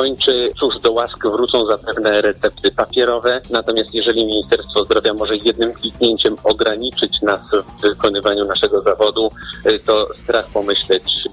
[0.00, 0.52] skończy.
[0.60, 7.22] Cóż, do łask wrócą zapewne recepty papierowe, natomiast jeżeli Ministerstwo Zdrowia może jednym kliknięciem ograniczyć
[7.22, 7.40] nas
[7.78, 9.30] w wykonywaniu naszego zawodu,
[9.72, 11.28] y, to strach pomyśleć,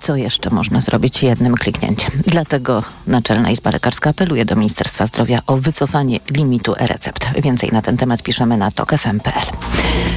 [0.00, 2.10] co jeszcze można zrobić jednym kliknięciem?
[2.26, 7.40] Dlatego Naczelna Izba Lekarska apeluje do Ministerstwa Zdrowia o wycofanie limitu e-recept.
[7.42, 9.46] Więcej na ten temat piszemy na tokfm.pl.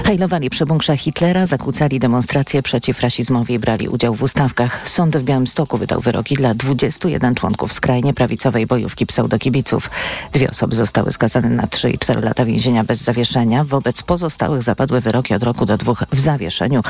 [0.05, 4.89] Hejlowali przy bunkrze Hitlera, zakłócali demonstracje przeciw rasizmowi i brali udział w ustawkach.
[4.89, 9.89] Sąd w Białymstoku wydał wyroki dla 21 członków skrajnie prawicowej bojówki pseudokibiców.
[10.34, 13.64] Dwie osoby zostały skazane na 3 i 4 lata więzienia bez zawieszenia.
[13.64, 16.81] Wobec pozostałych zapadły wyroki od roku do dwóch w zawieszeniu,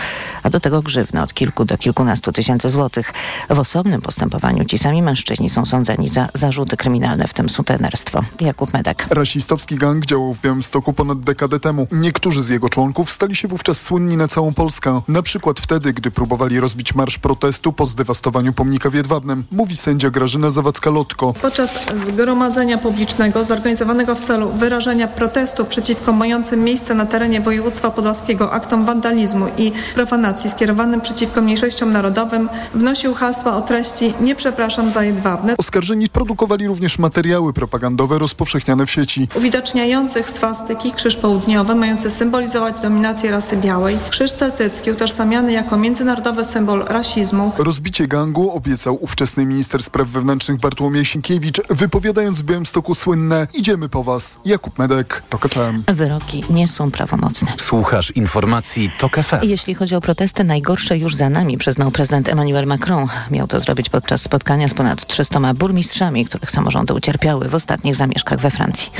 [0.43, 3.13] a do tego grzywny od kilku do kilkunastu tysięcy złotych.
[3.49, 8.23] W osobnym postępowaniu ci sami mężczyźni są sądzeni za zarzuty kryminalne, w tym sutenerstwo.
[8.41, 9.07] Jakub Medek.
[9.09, 11.87] Rasistowski gang działał w Białymstoku ponad dekadę temu.
[11.91, 15.01] Niektórzy z jego członków stali się wówczas słynni na całą Polskę.
[15.07, 20.09] Na przykład wtedy, gdy próbowali rozbić marsz protestu po zdewastowaniu pomnika w Jedwabnem, mówi sędzia
[20.09, 21.33] Grażyna Zawadzka-Lotko.
[21.41, 28.51] Podczas zgromadzenia publicznego zorganizowanego w celu wyrażenia protestu przeciwko mającym miejsce na terenie województwa podlaskiego
[28.51, 35.03] aktom wandalizmu i profanacji skierowanym przeciwko mniejszościom narodowym wnosił hasła o treści Nie przepraszam za
[35.03, 35.55] Jedwabne.
[35.57, 39.27] Oskarżeni produkowali również materiały propagandowe rozpowszechniane w sieci.
[39.35, 46.85] Uwidaczniających swastyki, krzyż południowy mający symbolizować dominację rasy białej, krzyż celtycki utożsamiany jako międzynarodowy symbol
[46.87, 47.51] rasizmu.
[47.57, 54.03] Rozbicie gangu obiecał ówczesny minister spraw wewnętrznych Bartłomiej Sienkiewicz, wypowiadając w Białymstoku słynne Idziemy po
[54.03, 54.39] was.
[54.45, 55.83] Jakub Medek, TOK FM.
[55.93, 57.53] Wyroki nie są prawomocne.
[57.57, 59.35] Słuchasz informacji TOK FM.
[59.41, 63.07] Jeśli chodzi o protesty, najgorsze już za nami, przyznał prezydent Emmanuel Macron.
[63.31, 68.39] Miał to zrobić podczas spotkania z ponad 300 burmistrzami, których samorządy ucierpiały w ostatnich zamieszkach
[68.39, 68.91] we Francji.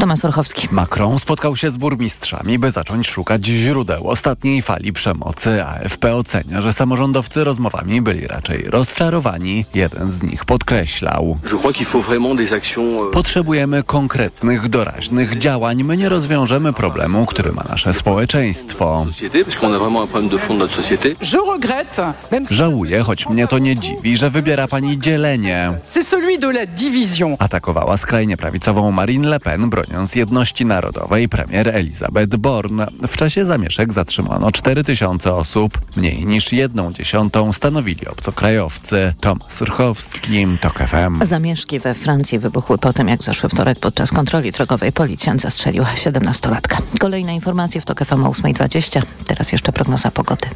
[0.00, 0.68] Tomasz Orchowski.
[0.70, 5.64] Macron spotkał się z burmistrzami, by zacząć szukać źródeł ostatniej fali przemocy.
[5.64, 9.64] AFP ocenia, że samorządowcy rozmowami byli raczej rozczarowani.
[9.74, 11.38] Jeden z nich podkreślał.
[13.08, 15.84] euh, Potrzebujemy konkretnych, doraźnych działań.
[15.84, 19.06] My nie rozwiążemy problemu, który ma nasze społeczeństwo.
[22.84, 25.72] Je Żałuję, choć mnie to nie dziwi, że wybiera pani dzielenie.
[25.86, 27.36] c'est celui de la division.
[27.38, 32.82] Atakowała skrajnie prawicową Marine Le Pen, broniąc jedności narodowej premier Elizabeth Born.
[33.08, 35.78] W czasie zamieszek zatrzymano 4 tysiące osób.
[35.96, 39.14] Mniej niż jedną dziesiątą stanowili obcokrajowcy.
[39.20, 41.24] Tomasz Surchowski, TOK FM.
[41.24, 45.82] Zamieszki we Francji wybuchły po tym, jak w zeszły wtorek podczas kontroli drogowej policjant zastrzelił
[45.82, 46.82] 17-latka.
[47.00, 49.02] Kolejne informacje w TOK FM o 8.20.
[49.26, 50.46] Teraz jeszcze prognoza pogody.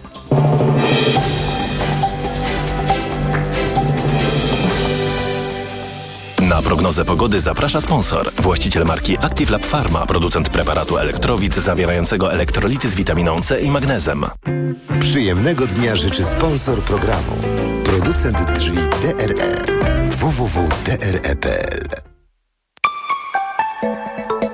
[6.60, 8.32] Na prognozę pogody zaprasza sponsor.
[8.38, 14.24] Właściciel marki Active Lab Pharma, producent preparatu elektrowid zawierającego elektrolity z witaminą C i magnezem.
[15.00, 17.32] Przyjemnego dnia życzy sponsor programu.
[17.84, 19.54] Producent drzwi DRE.
[20.06, 22.09] www.dre.pl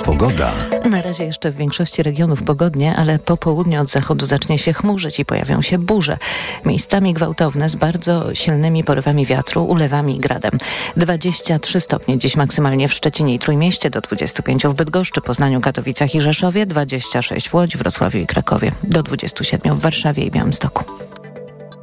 [0.06, 0.52] Pogoda.
[0.90, 5.20] Na razie jeszcze w większości regionów pogodnie, ale po południu od zachodu zacznie się chmurzyć
[5.20, 6.18] i pojawią się burze.
[6.64, 10.58] Miejscami gwałtowne z bardzo silnymi porywami wiatru, ulewami i gradem.
[10.96, 16.20] 23 stopnie dziś maksymalnie w Szczecinie i Trójmieście, do 25 w Bydgoszczy, Poznaniu, Katowicach i
[16.20, 20.84] Rzeszowie, 26 w Łodzi, Wrocławiu i Krakowie, do 27 w Warszawie i Białymstoku.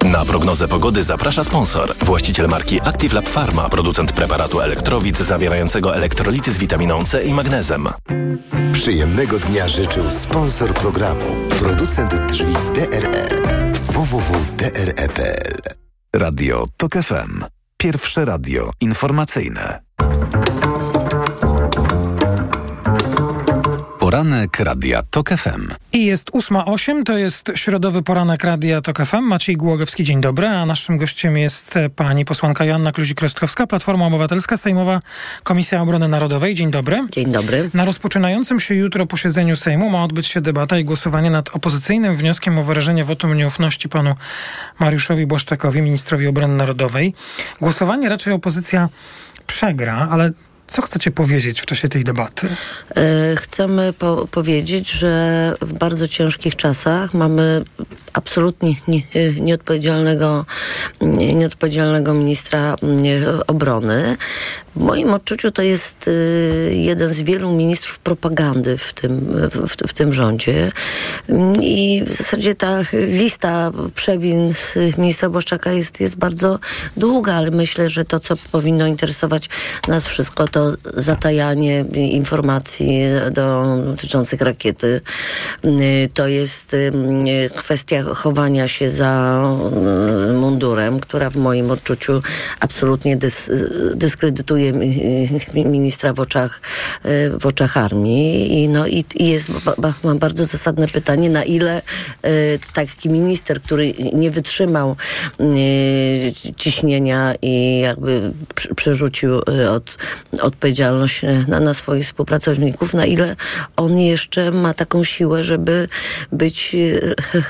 [0.04, 1.96] Na prognozę pogody zaprasza sponsor.
[2.02, 7.88] Właściciel marki Active Lab Pharma, producent preparatu elektrowid zawierającego elektrolity z witaminą C i magnezem.
[8.74, 11.26] Przyjemnego dnia życzył sponsor programu.
[11.60, 13.28] Producent drzwi DRE.
[13.74, 15.54] www.dre.pl
[16.16, 17.46] Radio TOK FM.
[17.78, 19.80] Pierwsze radio informacyjne.
[24.04, 25.68] Poranek Radia TOK FM.
[25.94, 29.22] I jest 8.08, to jest środowy poranek Radia TOK FM.
[29.22, 34.58] Maciej Głogowski, dzień dobry, a naszym gościem jest e, pani posłanka Joanna Kluzik-Rostkowska, Platforma Obywatelska,
[34.58, 35.00] Sejmowa
[35.44, 36.56] Komisja Obrony Narodowej.
[36.56, 37.02] Dzień dobry.
[37.12, 37.70] Dzień dobry.
[37.74, 42.58] Na rozpoczynającym się jutro posiedzeniu Sejmu ma odbyć się debata i głosowanie nad opozycyjnym wnioskiem
[42.58, 44.16] o wyrażenie wotum nieufności panu
[44.80, 47.14] Mariuszowi Błaszczakowi, ministrowi obrony narodowej.
[47.62, 48.90] Głosowanie raczej opozycja
[49.48, 50.32] przegra, ale
[50.68, 52.48] co chcecie powiedzieć w czasie tej debaty?
[52.96, 57.64] E, Chcemy po powiedzieć, że w bardzo ciężkich czasach mamy
[58.14, 59.02] absolutnie nie,
[59.42, 60.46] nieodpowiedzialnego,
[61.02, 64.18] nie- nieodpowiedzialnego ministra e, obrony.
[64.76, 66.12] W moim odczuciu to jest e,
[66.74, 69.20] jeden z wielu ministrów propagandy w tym,
[69.52, 70.72] w, w tym rządzie.
[71.62, 74.54] I w zasadzie ta lista przewin
[74.98, 76.60] ministra Błaszczaka jest, jest bardzo
[76.98, 79.50] długa, ale myślę, że to, co powinno interesować
[79.88, 85.02] nas wszystko, to zatajanie informacji do, dotyczących rakiety,
[86.14, 86.76] to jest
[87.56, 89.44] kwestia chowania się za
[90.34, 92.22] mundurem, która w moim odczuciu
[92.60, 93.52] absolutnie dys,
[93.96, 94.63] dyskredytuje
[95.56, 96.62] ministra w oczach,
[97.40, 98.64] w oczach armii.
[98.64, 99.48] I, no, i, i jest,
[100.04, 101.82] mam bardzo zasadne pytanie, na ile
[102.74, 104.96] taki minister, który nie wytrzymał
[106.58, 108.32] ciśnienia i jakby
[108.76, 109.38] przerzucił
[109.72, 109.98] od,
[110.42, 113.36] odpowiedzialność na, na swoich współpracowników, na ile
[113.76, 115.88] on jeszcze ma taką siłę, żeby
[116.32, 116.76] być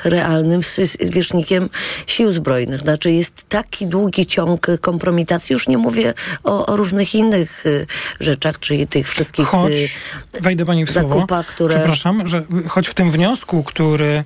[0.03, 0.61] realnym
[1.01, 1.69] zwierzchnikiem
[2.07, 2.81] sił zbrojnych.
[2.81, 6.13] Znaczy jest taki długi ciąg kompromitacji, już nie mówię
[6.43, 7.63] o, o różnych innych
[8.19, 9.71] rzeczach, czyli tych wszystkich choć,
[10.33, 11.75] wejdę pani w zakupach, słowo, które...
[11.75, 14.23] Przepraszam, że choć w tym wniosku, który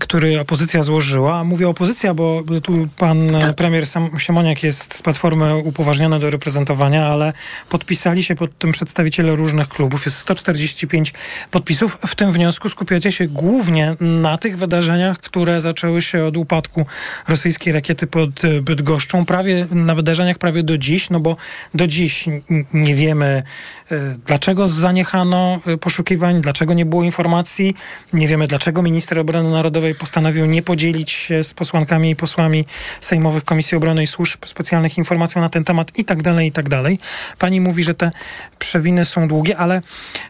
[0.00, 1.44] który opozycja złożyła.
[1.44, 3.54] Mówię opozycja, bo tu pan tak.
[3.54, 7.32] premier Sam Siemoniak jest z Platformy upoważniony do reprezentowania, ale
[7.68, 10.04] podpisali się pod tym przedstawiciele różnych klubów.
[10.04, 11.12] Jest 145
[11.50, 11.98] podpisów.
[12.06, 16.86] W tym wniosku skupiacie się głównie na tych wydarzeniach, które zaczęły się od upadku
[17.28, 18.30] rosyjskiej rakiety pod
[18.62, 19.26] Bydgoszczą.
[19.26, 21.36] Prawie na wydarzeniach prawie do dziś, no bo
[21.74, 22.28] do dziś
[22.74, 23.42] nie wiemy,
[23.90, 27.74] e, dlaczego zaniechano e, poszukiwań, dlaczego nie było informacji.
[28.12, 32.66] Nie wiemy, dlaczego minister obrony Narodowej postanowił nie podzielić się z posłankami i posłami
[33.00, 36.68] Sejmowych Komisji Obrony i Służb Specjalnych informacją na ten temat i tak dalej, i tak
[36.68, 36.98] dalej.
[37.38, 38.10] Pani mówi, że te
[38.58, 39.82] przewiny są długie, ale,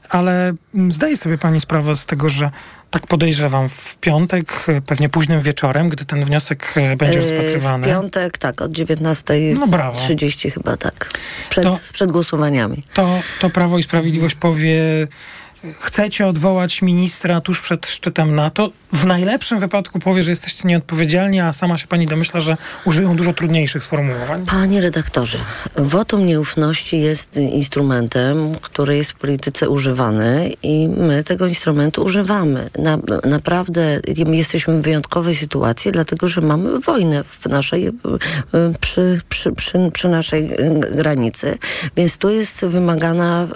[0.09, 0.53] ale
[0.91, 2.51] zdaje sobie pani sprawę z tego, że
[2.91, 7.87] tak podejrzewam, w piątek, pewnie późnym wieczorem, gdy ten wniosek e, będzie rozpatrywany.
[7.87, 11.11] W piątek, tak, od 19.30 no chyba tak.
[11.49, 12.83] Przed, to, przed głosowaniami.
[12.95, 14.83] To, to Prawo i Sprawiedliwość powie
[15.81, 21.53] chcecie odwołać ministra tuż przed szczytem NATO, w najlepszym wypadku powie, że jesteście nieodpowiedzialni, a
[21.53, 24.47] sama się pani domyśla, że użyją dużo trudniejszych sformułowań?
[24.47, 25.39] Panie redaktorze,
[25.77, 32.71] wotum nieufności jest instrumentem, który jest w polityce używany i my tego instrumentu używamy.
[32.79, 37.91] Na, naprawdę jesteśmy w wyjątkowej sytuacji, dlatego że mamy wojnę w naszej,
[38.81, 40.51] przy, przy, przy, przy naszej
[40.95, 41.59] granicy,
[41.97, 43.49] więc tu jest wymagana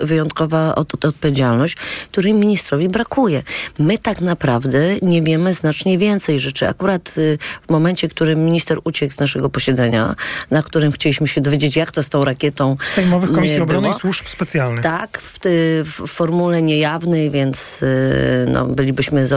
[0.00, 1.76] wyjątkowa odpowiedzialność odpowiedzialność,
[2.12, 3.42] której ministrowi brakuje.
[3.78, 6.68] My tak naprawdę nie wiemy znacznie więcej rzeczy.
[6.68, 10.14] Akurat y, w momencie, w którym minister uciekł z naszego posiedzenia,
[10.50, 14.26] na którym chcieliśmy się dowiedzieć, jak to z tą rakietą Sejmowych Komisji Obrony i Służb
[14.26, 14.82] Specjalnych.
[14.82, 15.38] Tak, w,
[15.84, 19.28] w formule niejawnej, więc y, no, bylibyśmy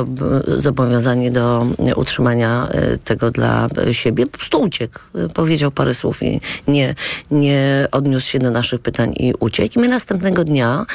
[0.48, 4.25] zobowiązani do utrzymania y, tego dla siebie.
[4.25, 5.00] Po prostu uciekł.
[5.34, 6.95] Powiedział parę słów i nie,
[7.31, 9.80] nie odniósł się do naszych pytań i uciekł.
[9.80, 10.86] I my następnego dnia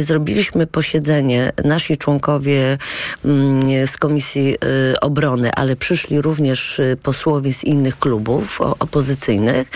[0.00, 2.78] zrobiliśmy Mieliśmy posiedzenie, nasi członkowie
[3.24, 4.54] mm, z Komisji
[4.94, 9.68] y, Obrony, ale przyszli również y, posłowie z innych klubów opozycyjnych.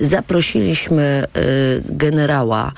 [0.00, 2.72] Zaprosiliśmy y, generała,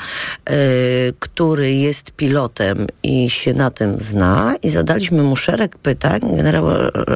[1.19, 6.65] który jest pilotem i się na tym zna i zadaliśmy mu szereg pytań, generał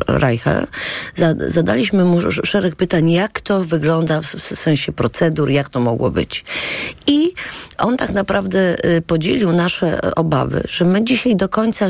[0.08, 0.66] Reichel,
[1.48, 6.44] zadaliśmy mu szereg pytań, jak to wygląda w sensie procedur, jak to mogło być.
[7.06, 7.32] I
[7.78, 8.76] on tak naprawdę
[9.06, 11.86] podzielił nasze obawy, że my dzisiaj do końca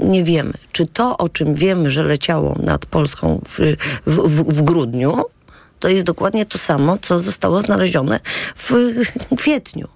[0.00, 3.58] nie wiemy, czy to, o czym wiemy, że leciało nad Polską w,
[4.06, 5.24] w, w, w grudniu,
[5.80, 8.20] to jest dokładnie to samo, co zostało znalezione
[8.56, 8.72] w
[9.38, 9.88] kwietniu.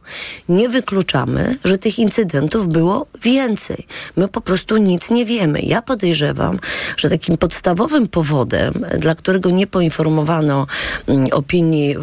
[0.48, 3.86] Nie wykluczamy, że tych incydentów było więcej.
[4.16, 5.60] My po prostu nic nie wiemy.
[5.60, 6.58] Ja podejrzewam,
[6.96, 10.66] że takim podstawowym powodem, dla którego nie poinformowano
[11.06, 11.96] mm, opinii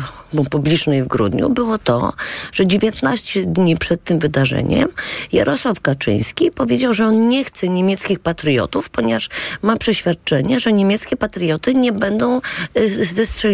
[0.50, 2.13] publicznej w grudniu, było to,
[2.51, 4.88] że 19 dni przed tym wydarzeniem
[5.33, 9.30] Jarosław Kaczyński powiedział, że on nie chce niemieckich patriotów, ponieważ
[9.61, 12.42] ma przeświadczenie, że niemieckie patrioty nie będą
[12.78, 13.52] y, zestrzeliwać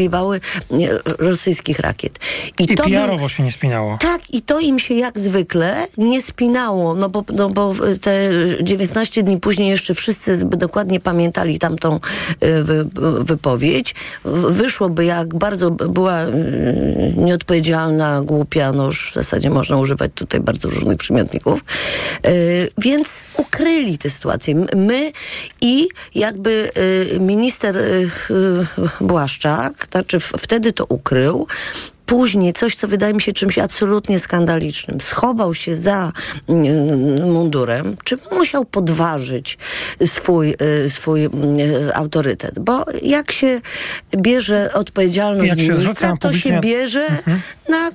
[1.20, 2.20] rosyjskich rakiet.
[2.60, 3.30] I, I to by...
[3.30, 3.98] się nie spinało.
[4.02, 8.30] Tak, i to im się jak zwykle nie spinało, no bo, no bo te
[8.62, 12.00] 19 dni później jeszcze wszyscy dokładnie pamiętali tamtą
[12.40, 12.64] e,
[13.24, 13.96] wypowiedź.
[14.50, 16.26] Wyszłoby jak bardzo była
[17.18, 21.60] nieodpowiedzialna, głupia, no już w zasadzie można używać tutaj bardzo różnych przymiotników.
[22.24, 22.32] E,
[22.78, 24.56] więc ukryli tę sytuację.
[24.76, 25.12] My
[25.62, 26.72] i jakby
[27.20, 27.78] minister
[29.02, 31.48] Błaszczak, znaczy wtedy to ukrył,
[32.08, 35.02] później coś, co wydaje mi się czymś absolutnie skandalicznym.
[35.02, 36.12] Schował się za
[36.50, 39.58] mm, mundurem, czy musiał podważyć
[40.06, 41.30] swój, y, swój y,
[41.94, 42.60] autorytet.
[42.60, 43.62] Bo jak się
[44.18, 47.42] bierze odpowiedzialność ministra, to się bierze mhm.
[47.70, 47.92] na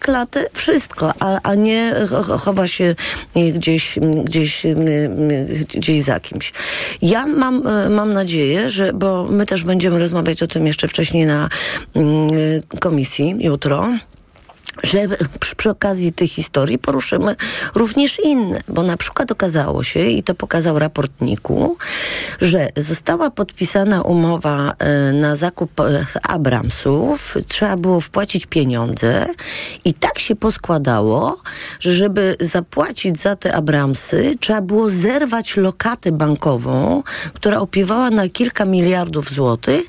[0.00, 1.94] klatę wszystko, a, a nie
[2.38, 2.94] chowa się
[3.54, 4.62] gdzieś, gdzieś,
[5.74, 6.52] gdzieś za kimś.
[7.02, 11.48] Ja mam, mam nadzieję, że, bo my też będziemy rozmawiać o tym jeszcze wcześniej na
[12.80, 13.88] komisji jutro,
[14.82, 15.08] że
[15.40, 17.36] przy, przy, okazji tej historii poruszymy
[17.74, 21.76] również inne, bo na przykład okazało się, i to pokazał raportniku,
[22.40, 29.26] że została podpisana umowa e, na zakup e, Abramsów, trzeba było wpłacić pieniądze.
[29.84, 31.36] I tak się poskładało,
[31.80, 37.02] że żeby zapłacić za te Abramsy, trzeba było zerwać lokatę bankową,
[37.34, 39.82] która opiewała na kilka miliardów złotych.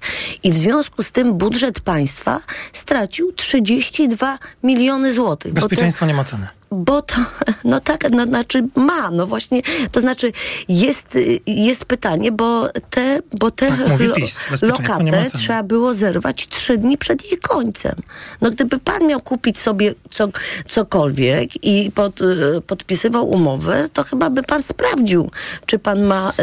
[0.43, 2.39] I w związku z tym budżet państwa
[2.74, 4.38] stracił 32
[4.81, 5.53] miliony złotych.
[5.53, 7.15] Bezpieczeństwo nie ma ceny bo to,
[7.63, 9.61] no tak, no znaczy ma, no właśnie,
[9.91, 10.31] to znaczy
[10.69, 14.15] jest, jest pytanie, bo te, bo te tak, lo,
[14.61, 17.95] lokatę trzeba było zerwać trzy dni przed jej końcem.
[18.41, 20.27] No gdyby pan miał kupić sobie co,
[20.67, 22.19] cokolwiek i pod,
[22.67, 25.31] podpisywał umowę, to chyba by pan sprawdził,
[25.65, 26.33] czy pan ma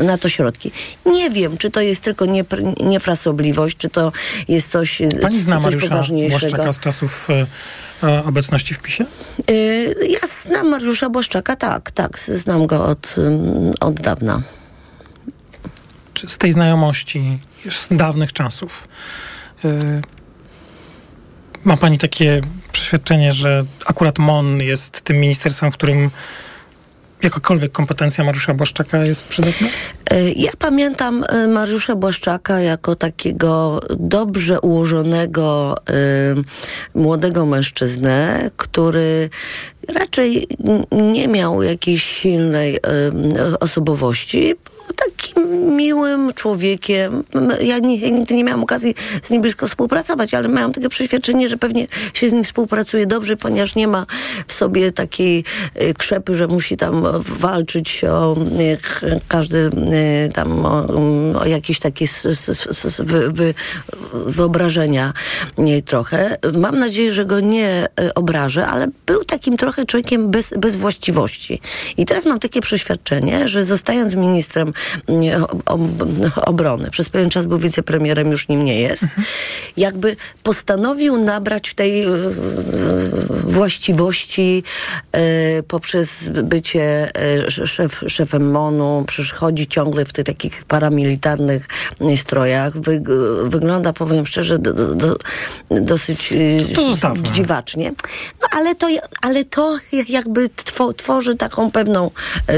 [0.00, 0.70] y, na to środki.
[1.06, 2.44] Nie wiem, czy to jest tylko nie,
[2.80, 4.12] niefrasobliwość, czy to
[4.48, 6.72] jest coś, Pani zna coś Mariusza poważniejszego.
[6.72, 7.46] z czasów y,
[8.24, 9.04] obecności w PiSie?
[9.50, 9.75] Y,
[10.08, 13.16] ja znam Mariusza Błaszczaka, tak, tak, znam go od,
[13.80, 14.42] od dawna.
[16.14, 17.38] Czy z tej znajomości
[17.70, 18.88] z dawnych czasów
[19.64, 20.02] yy,
[21.64, 22.40] ma pani takie
[22.72, 26.10] przeświadczenie, że akurat MON jest tym ministerstwem, w którym
[27.22, 29.68] jakakolwiek kompetencja Mariusza Błaszczaka jest przydatna?
[30.36, 35.74] Ja pamiętam Mariusza Błaszczaka jako takiego dobrze ułożonego
[36.94, 39.30] y, młodego mężczyznę, który
[39.88, 40.46] raczej
[40.92, 42.78] nie miał jakiejś silnej
[43.60, 44.54] osobowości
[44.96, 47.24] takim miłym człowiekiem.
[47.60, 51.48] Ja, nie, ja, nigdy nie miałam okazji z nim blisko współpracować, ale miałam takie przeświadczenie,
[51.48, 54.06] że pewnie się z nim współpracuje dobrze, ponieważ nie ma
[54.46, 55.44] w sobie takiej
[55.82, 60.86] y, krzepy, że musi tam walczyć o y, każdy y, tam o,
[61.40, 62.06] o jakieś takie
[64.12, 65.12] wyobrażenia
[65.84, 66.36] trochę.
[66.52, 71.60] Mam nadzieję, że go nie obrażę, ale był takim trochę człowiekiem bez, bez właściwości.
[71.96, 74.72] I teraz mam takie przeświadczenie, że zostając ministrem
[76.46, 76.90] obrony.
[76.90, 79.02] Przez pewien czas był wicepremierem, już nim nie jest.
[79.02, 79.26] Mhm.
[79.76, 82.08] Jakby postanowił nabrać tej e,
[83.30, 84.62] właściwości
[85.12, 87.10] e, poprzez bycie
[87.46, 91.68] e, szef, szefem MONU, przychodzi ciągle w tych takich paramilitarnych
[92.16, 92.80] strojach.
[92.80, 93.02] Wy,
[93.44, 95.16] wygląda, powiem szczerze, do, do, do,
[95.70, 96.34] dosyć
[97.32, 97.92] dziwacznie.
[98.42, 98.88] No ale to,
[99.22, 99.65] ale to
[100.08, 100.48] jakby
[100.96, 102.10] tworzy taką pewną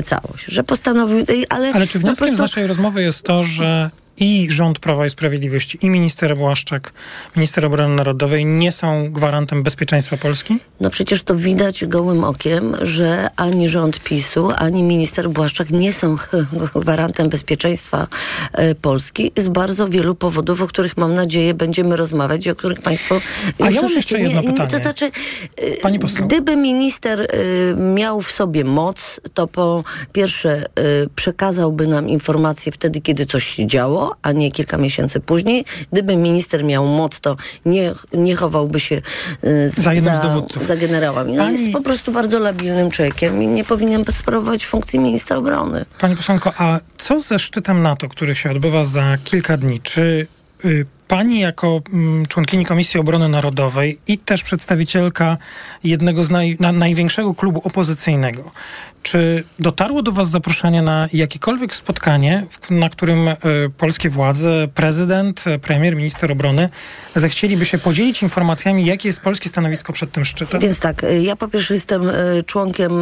[0.04, 1.24] całość, że postanowił...
[1.48, 2.36] Ale, ale czy wnioskiem prostu...
[2.36, 6.92] z naszej rozmowy jest to, że i rząd Prawa i Sprawiedliwości, i minister Błaszczak,
[7.36, 10.58] minister obrony narodowej nie są gwarantem bezpieczeństwa Polski?
[10.80, 16.16] No przecież to widać gołym okiem, że ani rząd PiSu, ani minister Błaszczak nie są
[16.84, 18.06] gwarantem bezpieczeństwa
[18.52, 22.80] e, Polski z bardzo wielu powodów, o których mam nadzieję będziemy rozmawiać i o których
[22.80, 23.20] państwo
[23.58, 24.70] A ja mam jeszcze jedno nie, pytanie.
[24.70, 25.10] To znaczy,
[25.84, 27.26] e, gdyby minister e,
[27.74, 30.64] miał w sobie moc, to po pierwsze
[31.14, 35.64] przekazałby nam informacje wtedy, kiedy coś się działo, a nie kilka miesięcy później.
[35.92, 39.02] Gdyby minister miał moc, to nie, nie chowałby się
[39.44, 41.34] y, za, za, za generałami.
[41.34, 41.60] No, Pani...
[41.60, 45.84] Jest po prostu bardzo labilnym człowiekiem i nie powinien sprawować funkcji ministra obrony.
[46.00, 49.80] Pani posłanko, a co ze szczytem NATO, który się odbywa za kilka dni?
[49.80, 50.26] Czy
[50.64, 55.36] y, Pani jako mm, członkini Komisji Obrony Narodowej i też przedstawicielka
[55.84, 58.50] jednego z naj, na, największego klubu opozycyjnego,
[59.02, 63.34] czy dotarło do Was zaproszenie na jakiekolwiek spotkanie, na którym y,
[63.78, 66.68] polskie władze, prezydent, premier, minister obrony
[67.14, 70.60] zechcieliby się podzielić informacjami, jakie jest polskie stanowisko przed tym szczytem?
[70.60, 72.02] Więc tak, e, ja po pierwsze jestem
[72.46, 72.92] członkiem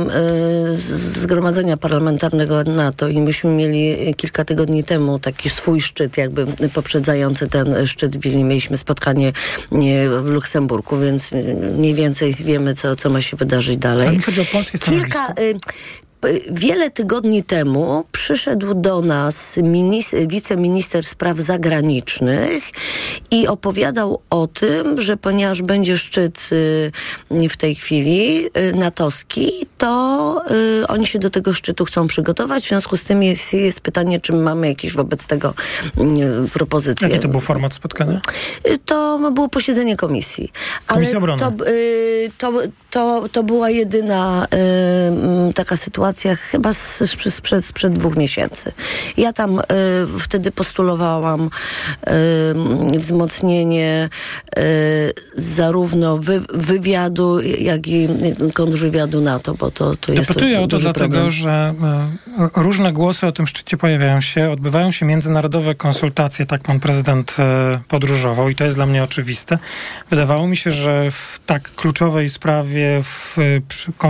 [0.97, 7.87] Zgromadzenia Parlamentarnego NATO i myśmy mieli kilka tygodni temu taki swój szczyt, jakby poprzedzający ten
[7.87, 8.45] szczyt w Wilnie.
[8.45, 9.33] Mieliśmy spotkanie
[10.23, 11.31] w Luksemburgu, więc
[11.79, 14.09] mniej więcej wiemy, co, co ma się wydarzyć dalej.
[14.09, 15.19] Ale mi chodzi o polskie stanowisko.
[15.19, 15.35] Kilka,
[16.51, 19.59] wiele tygodni temu przyszedł do nas
[20.27, 22.71] wiceminister spraw zagranicznych
[23.31, 30.43] i opowiadał o tym, że ponieważ będzie szczyt y, w tej chwili y, natowski, to
[30.83, 32.65] y, oni się do tego szczytu chcą przygotować.
[32.65, 35.55] W związku z tym jest, jest pytanie, czy mamy jakieś wobec tego
[36.53, 37.09] propozycje.
[37.09, 38.21] Jaki to był format spotkania?
[38.87, 40.53] To było posiedzenie komisji.
[40.87, 41.41] Komisji Obrony.
[41.41, 41.53] To,
[42.39, 42.53] to,
[42.91, 44.47] to, to była jedyna
[45.55, 48.73] taka sytuacja, sytuacja chyba sprzed, sprzed dwóch miesięcy.
[49.17, 49.63] Ja tam y,
[50.19, 51.51] wtedy postulowałam
[52.95, 54.09] y, wzmocnienie
[54.59, 54.63] y,
[55.35, 58.09] zarówno wy, wywiadu, jak i
[58.55, 61.31] kontrwywiadu NATO, bo to, to jest Dopytuję o to dlatego, problem.
[61.31, 61.75] że
[62.57, 67.37] y, różne głosy o tym szczycie pojawiają się, odbywają się międzynarodowe konsultacje, tak pan prezydent
[67.39, 69.59] y, podróżował i to jest dla mnie oczywiste.
[70.11, 73.37] Wydawało mi się, że w tak kluczowej sprawie w,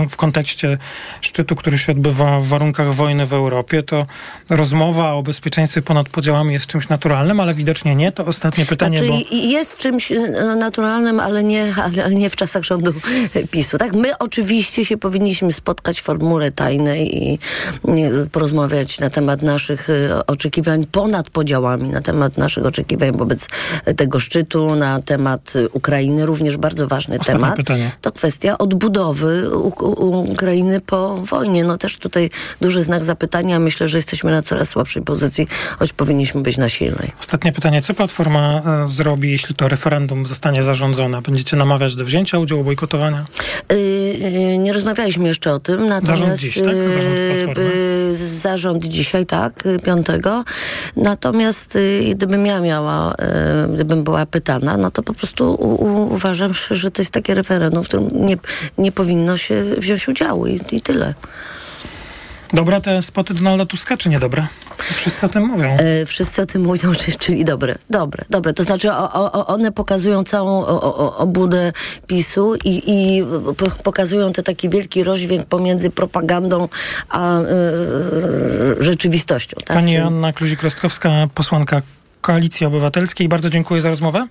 [0.09, 0.77] w kontekście
[1.21, 4.05] szczytu, który się odbywa w warunkach wojny w Europie, to
[4.49, 8.11] rozmowa o bezpieczeństwie ponad podziałami jest czymś naturalnym, ale widocznie nie.
[8.11, 9.35] To ostatnie pytanie, znaczy, bo...
[9.37, 10.17] Jest czymś e,
[10.59, 12.93] naturalnym, ale nie, ale nie w czasach rządu
[13.51, 13.77] PiSu.
[13.77, 17.39] Tak, my oczywiście się powinniśmy spotkać w formule tajnej i
[18.31, 23.47] porozmawiać na temat naszych e, oczekiwań ponad podziałami, na temat naszych oczekiwań wobec
[23.97, 27.55] tego szczytu, na temat Ukrainy, również bardzo ważny Ostatnie temat.
[27.55, 27.91] Pytanie.
[28.01, 29.49] To kwestia odbudowy
[30.31, 31.63] Ukrainy po wojnie.
[31.63, 32.29] No też tutaj
[32.61, 33.59] duży znak zapytania.
[33.59, 35.47] Myślę, że jesteśmy na coraz słabszej pozycji,
[35.79, 37.11] choć powinniśmy być na silnej.
[37.19, 37.81] Ostatnie pytanie.
[37.81, 41.21] Co Platforma e, zrobi, jeśli to referendum zostanie zarządzone?
[41.21, 43.25] Będziecie namawiać do wzięcia udziału, bojkotowania?
[43.71, 45.87] Yy, nie rozmawialiśmy jeszcze o tym.
[45.87, 46.63] Natomiast, zarząd dziś, tak?
[46.65, 47.71] Zarząd Platformy?
[48.19, 50.43] Yy, zarząd dzisiaj, tak, piątego.
[50.95, 53.15] Natomiast yy, gdybym ja miała,
[53.73, 57.83] gdybym była pytana, no to po prostu u, u, uważam, że to jest takie referendum,
[57.83, 58.37] w którym nie,
[58.77, 61.13] nie powinno się wziąć udziału i, i tyle.
[62.53, 64.47] Dobre te spoty Donalda Tuska, czy niedobre?
[64.77, 65.77] Wszyscy o tym mówią.
[65.77, 67.75] E, wszyscy o tym mówią, czyli dobre.
[67.89, 68.53] Dobre, dobre.
[68.53, 71.71] To znaczy o, o, one pokazują całą o, obłudę
[72.07, 73.23] PiSu i, i
[73.83, 76.69] pokazują te taki wielki rozdźwięk pomiędzy propagandą
[77.09, 77.45] a y,
[78.79, 79.57] rzeczywistością.
[79.65, 79.77] Tak?
[79.77, 81.81] Pani Anna Kluzik-Rostkowska, posłanka
[82.21, 83.27] Koalicji Obywatelskiej.
[83.27, 84.27] Bardzo dziękuję za rozmowę.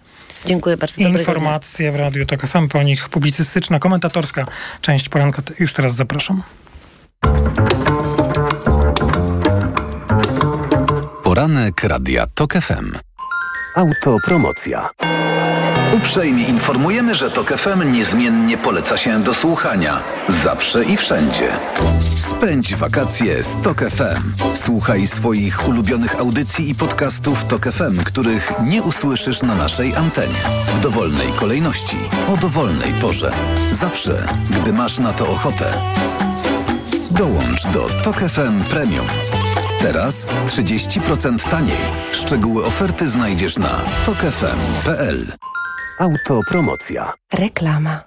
[0.46, 1.02] Dziękuję bardzo.
[1.02, 4.44] Informacje w Radiu TOK FM, po nich publicystyczna, komentatorska
[4.80, 5.42] część poranka.
[5.58, 6.42] Już teraz zapraszam.
[11.22, 12.92] Poranek Radia TOK FM.
[13.76, 14.90] Autopromocja.
[15.94, 20.02] Uprzejmie informujemy, że TOK FM niezmiennie poleca się do słuchania.
[20.28, 21.48] Zawsze i wszędzie.
[22.16, 24.32] Spędź wakacje z TOK FM.
[24.54, 30.42] Słuchaj swoich ulubionych audycji i podcastów TOK FM, których nie usłyszysz na naszej antenie.
[30.74, 31.96] W dowolnej kolejności,
[32.28, 33.32] o dowolnej porze.
[33.72, 35.72] Zawsze, gdy masz na to ochotę.
[37.18, 39.06] Dołącz do TOK FM Premium.
[39.80, 41.78] Teraz 30% taniej.
[42.12, 45.26] Szczegóły oferty znajdziesz na tokefm.pl.
[46.00, 47.12] Autopromocja.
[47.32, 48.00] Reklama.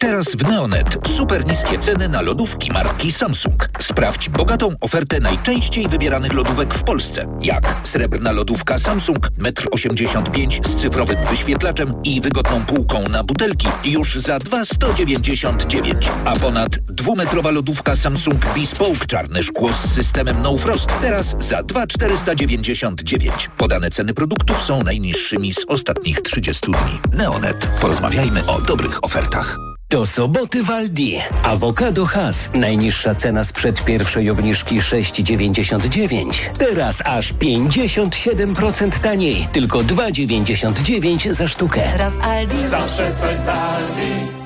[0.00, 3.68] Teraz w Neonet super niskie ceny na lodówki marki Samsung.
[3.80, 7.26] Sprawdź bogatą ofertę najczęściej wybieranych lodówek w Polsce.
[7.42, 14.16] Jak srebrna lodówka Samsung 1,85 m z cyfrowym wyświetlaczem i wygodną półką na butelki już
[14.16, 16.10] za 2,199.
[16.24, 23.50] A ponad dwumetrowa lodówka Samsung Bespoke czarne szkło z systemem No Frost teraz za 2,499.
[23.56, 27.18] Podane ceny produktów są najniższymi z ostatnich 30 dni.
[27.18, 27.68] Neonet.
[27.80, 29.69] Porozmawiajmy o dobrych ofertach.
[29.90, 31.18] Do soboty w Aldi.
[31.44, 32.50] Awokado Has.
[32.54, 36.50] Najniższa cena sprzed pierwszej obniżki 6,99.
[36.58, 39.48] Teraz aż 57% taniej.
[39.52, 41.80] Tylko 2,99 za sztukę.
[41.92, 42.66] Teraz Aldi.
[42.68, 44.39] Zawsze coś z Aldi.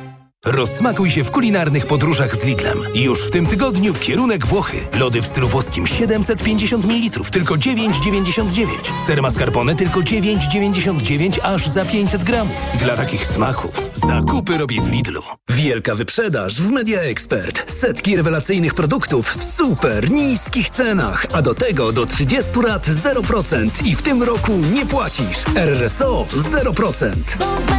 [0.45, 2.83] Rozsmakuj się w kulinarnych podróżach z Lidlem.
[2.95, 4.81] Już w tym tygodniu kierunek Włochy.
[5.01, 8.67] Lody w stylu włoskim 750 ml, tylko 9,99.
[9.07, 12.67] Ser mascarpone tylko 9,99 aż za 500 gramów.
[12.79, 15.23] Dla takich smaków zakupy robię w Lidlu.
[15.49, 17.73] Wielka wyprzedaż w Media Expert.
[17.73, 23.97] Setki rewelacyjnych produktów w super niskich cenach, a do tego do 30 lat 0% i
[23.97, 25.45] w tym roku nie płacisz.
[25.57, 27.74] RSO 0%.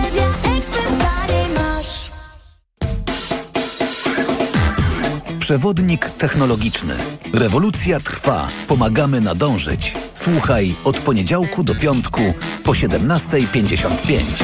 [5.46, 6.98] Przewodnik technologiczny.
[7.34, 8.48] Rewolucja trwa.
[8.68, 9.94] Pomagamy nadążyć.
[10.14, 12.22] Słuchaj od poniedziałku do piątku
[12.64, 14.44] po 17.55.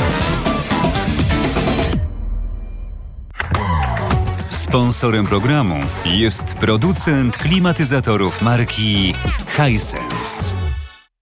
[4.49, 9.13] Sponsorem programu jest producent klimatyzatorów marki
[9.47, 10.70] Hisense.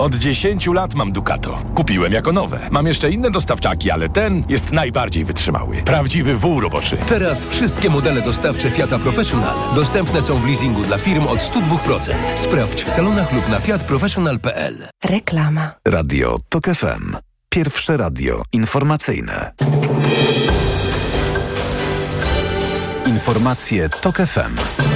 [0.00, 1.58] Od Od 10 lat mam Ducato.
[1.74, 2.68] Kupiłem jako nowe.
[2.70, 5.82] Mam jeszcze inne dostawczaki, ale ten jest najbardziej wytrzymały.
[5.82, 6.96] Prawdziwy wół roboczy.
[7.08, 12.14] Teraz wszystkie modele dostawcze Fiata Professional dostępne są w leasingu dla firm od 102%.
[12.36, 14.88] Sprawdź w salonach lub na fiatprofessional.pl.
[15.04, 15.74] Reklama.
[15.84, 17.16] Radio TOK FM.
[17.48, 19.52] Pierwsze radio informacyjne.
[23.06, 24.89] Informacje TOK FM.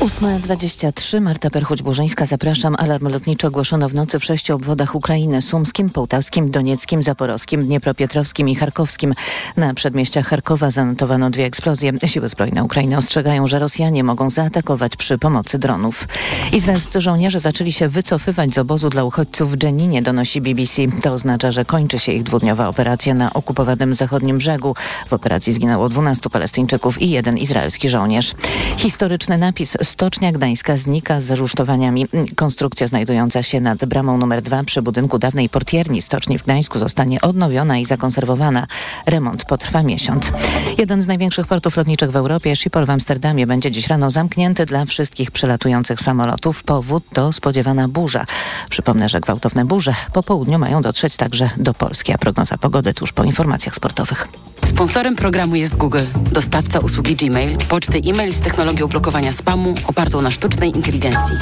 [0.00, 2.76] 8.23, Marta Perchuć-Burzyńska, zapraszam.
[2.78, 5.42] Alarm lotniczy ogłoszono w nocy w sześciu obwodach Ukrainy.
[5.42, 9.14] Sumskim, Połtawskim, Donieckim, Zaporowskim, Dniepropietrowskim i Charkowskim.
[9.56, 11.92] Na przedmieściach Charkowa zanotowano dwie eksplozje.
[12.06, 16.08] Siły zbrojne Ukrainy ostrzegają, że Rosjanie mogą zaatakować przy pomocy dronów.
[16.52, 20.82] Izraelscy żołnierze zaczęli się wycofywać z obozu dla uchodźców w Dżeninie, donosi BBC.
[21.02, 24.74] To oznacza, że kończy się ich dwudniowa operacja na okupowanym zachodnim brzegu.
[25.08, 28.32] W operacji zginęło 12 Palestyńczyków i jeden izraelski żołnierz.
[28.76, 32.06] Historyczny napis Stocznia Gdańska znika z rusztowaniami.
[32.36, 37.20] Konstrukcja znajdująca się nad bramą numer 2 przy budynku dawnej portierni stoczni w Gdańsku zostanie
[37.20, 38.66] odnowiona i zakonserwowana.
[39.06, 40.32] Remont potrwa miesiąc.
[40.78, 44.84] Jeden z największych portów lotniczych w Europie, Schiphol w Amsterdamie, będzie dziś rano zamknięty dla
[44.84, 46.64] wszystkich przelatujących samolotów.
[46.64, 48.24] Powód to spodziewana burza.
[48.70, 53.12] Przypomnę, że gwałtowne burze po południu mają dotrzeć także do Polski, a prognoza pogody tuż
[53.12, 54.28] po informacjach sportowych.
[54.64, 60.30] Sponsorem programu jest Google, dostawca usługi Gmail, poczty e-mail z technologią blokowania spamu opartą na
[60.30, 61.36] sztucznej inteligencji.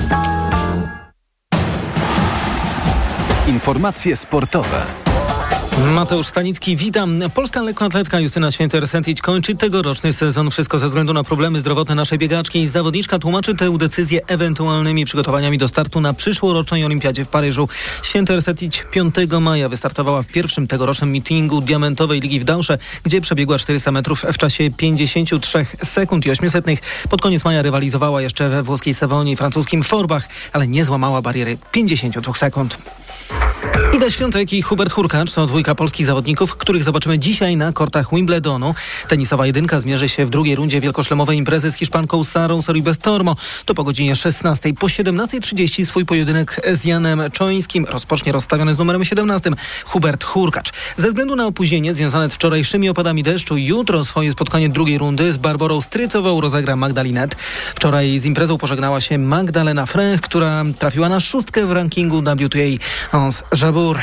[3.47, 4.83] Informacje sportowe.
[5.79, 7.21] Mateusz Stanicki, witam.
[7.35, 10.51] Polska lekkoatletka Justyna Święter-Sentić kończy tegoroczny sezon.
[10.51, 12.69] Wszystko ze względu na problemy zdrowotne naszej biegaczki.
[12.69, 17.69] Zawodniczka tłumaczy tę decyzję ewentualnymi przygotowaniami do startu na przyszłorocznej olimpiadzie w Paryżu.
[18.03, 23.93] Święter-Sentić 5 maja wystartowała w pierwszym tegorocznym meetingu Diamentowej Ligi w Dausze, gdzie przebiegła 400
[23.93, 26.65] metrów w czasie 53 sekund i 800.
[27.11, 31.59] Pod koniec maja rywalizowała jeszcze we włoskiej Sewonie i francuskim Forbach, ale nie złamała bariery
[31.73, 32.79] 52 sekund.
[33.93, 38.74] Iga Świątek i Hubert Hurkacz to dwójka polskich zawodników, których zobaczymy dzisiaj na kortach Wimbledonu.
[39.09, 43.37] Tenisowa jedynka zmierzy się w drugiej rundzie wielkoszlemowej imprezy z Hiszpanką Sarą Soribes Tormo.
[43.64, 44.72] To po godzinie 16.
[44.79, 49.50] Po 17.30 swój pojedynek z Janem Czońskim rozpocznie rozstawiony z numerem 17
[49.85, 50.72] Hubert Hurkacz.
[50.96, 55.37] Ze względu na opóźnienie związane z wczorajszymi opadami deszczu, jutro swoje spotkanie drugiej rundy z
[55.37, 57.35] Barborą Strycową rozegra Magdalinet.
[57.74, 62.85] Wczoraj z imprezą pożegnała się Magdalena Frech, która trafiła na szóstkę w rankingu WTA.
[63.11, 63.98] Hans Jabur.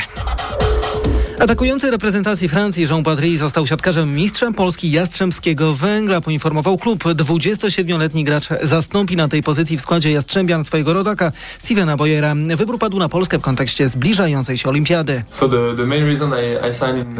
[1.42, 7.04] Atakujący reprezentacji Francji Jean Padry został siatkarzem mistrza Polski Jastrzębskiego Węgla, poinformował klub.
[7.04, 12.34] 27-letni gracz zastąpi na tej pozycji w składzie Jastrzębian swojego rodaka Stevena Boyera.
[12.56, 15.24] Wybór padł na Polskę w kontekście zbliżającej się olimpiady.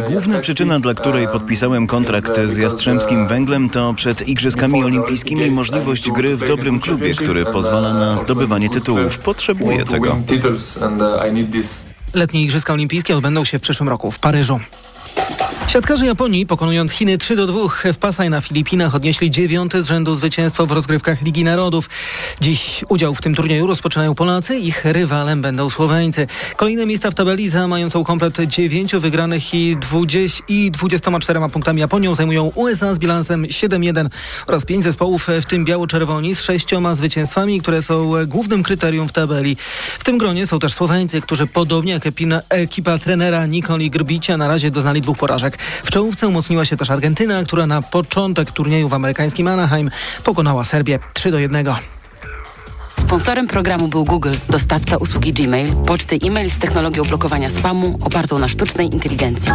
[0.09, 6.37] Główna przyczyna, dla której podpisałem kontrakt z Jastrzębskim Węglem to przed Igrzyskami Olimpijskimi możliwość gry
[6.37, 9.19] w dobrym klubie, który pozwala na zdobywanie tytułów.
[9.19, 10.17] Potrzebuję tego.
[12.15, 14.61] Letnie Igrzyska Olimpijskie odbędą się w przyszłym roku w Paryżu.
[15.69, 17.61] Siatkarze Japonii, pokonując Chiny 3 do 2
[17.93, 21.91] w Pasaj na Filipinach, odnieśli dziewiąte z rzędu zwycięstwo w rozgrywkach Ligi Narodów.
[22.41, 26.27] Dziś udział w tym turnieju rozpoczynają Polacy, ich rywalem będą Słoweńcy.
[26.57, 32.15] Kolejne miejsca w tabeli za mającą komplet 9 wygranych i, 20, i 24 punktami Japonią
[32.15, 34.09] zajmują USA z bilansem 7-1
[34.47, 39.57] oraz 5 zespołów, w tym biało-czerwoni z sześcioma zwycięstwami, które są głównym kryterium w tabeli.
[39.99, 42.03] W tym gronie są też Słoweńcy, którzy podobnie jak
[42.49, 45.52] ekipa trenera Nikoli Grbicia na razie doznali dwóch porażek.
[45.59, 49.91] W czołówce umocniła się też Argentyna, która na początek turnieju w amerykańskim Anaheim
[50.25, 51.67] pokonała Serbię 3 do 1.
[52.99, 58.49] Sponsorem programu był Google, dostawca usługi Gmail, poczty e-mail z technologią blokowania spamu opartą na
[58.49, 59.53] sztucznej inteligencji.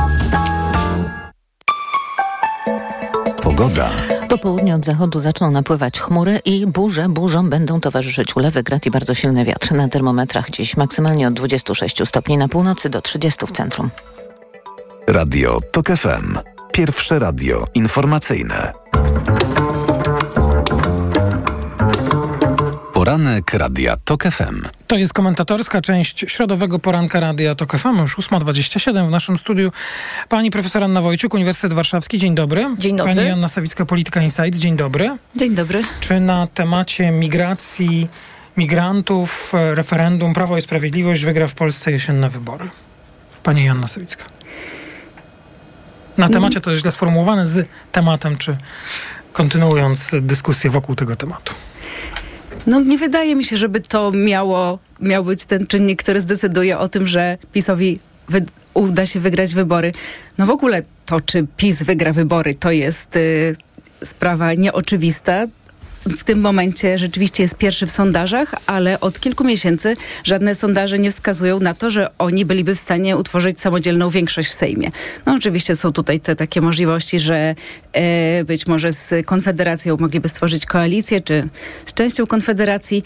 [3.42, 3.90] Pogoda.
[4.30, 8.92] Po południu od zachodu zaczną napływać chmury i burze burzom będą towarzyszyć ulewy, grat i
[8.92, 9.72] bardzo silny wiatr.
[9.72, 13.90] Na termometrach dziś maksymalnie od 26 stopni na północy do 30 w centrum.
[15.08, 16.38] Radio TOK FM.
[16.74, 18.74] Pierwsze radio informacyjne.
[22.94, 24.62] Poranek Radia TOK FM.
[24.88, 29.72] To jest komentatorska część środowego poranka Radia TOK FM, już 8.27 w naszym studiu.
[30.30, 32.66] Pani profesor Anna Wojciuk, Uniwersytet Warszawski, dzień dobry.
[32.78, 33.16] Dzień dobry.
[33.16, 35.18] Pani Anna Sawicka, Polityka Insight, dzień dobry.
[35.36, 35.84] Dzień dobry.
[36.00, 38.08] Czy na temacie migracji,
[38.58, 42.70] migrantów, referendum Prawo i Sprawiedliwość wygra w Polsce jesienne wybory?
[43.44, 44.37] Pani Joanna Sawicka.
[46.18, 48.58] Na temacie to jest źle sformułowane z tematem, czy
[49.34, 51.54] kontynuując dyskusję wokół tego tematu.
[52.68, 56.88] No nie wydaje mi się, żeby to miało, miał być ten czynnik, który zdecyduje o
[56.88, 58.00] tym, że PiSowi
[58.30, 59.92] wy, uda się wygrać wybory.
[60.38, 63.56] No w ogóle to, czy PiS wygra wybory, to jest y,
[64.04, 65.46] sprawa nieoczywista.
[66.08, 71.12] W tym momencie rzeczywiście jest pierwszy w sondażach, ale od kilku miesięcy żadne sondaże nie
[71.12, 74.92] wskazują na to, że oni byliby w stanie utworzyć samodzielną większość w Sejmie.
[75.26, 77.56] No oczywiście są tutaj te takie możliwości, że
[77.94, 81.50] e, być może z Konfederacją mogliby stworzyć koalicję, czy
[81.86, 83.04] z częścią Konfederacji.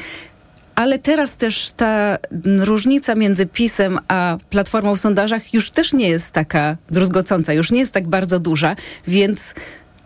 [0.75, 6.31] Ale teraz też ta różnica między PiSem a Platformą w sondażach już też nie jest
[6.31, 8.75] taka druzgocąca, już nie jest tak bardzo duża,
[9.07, 9.53] więc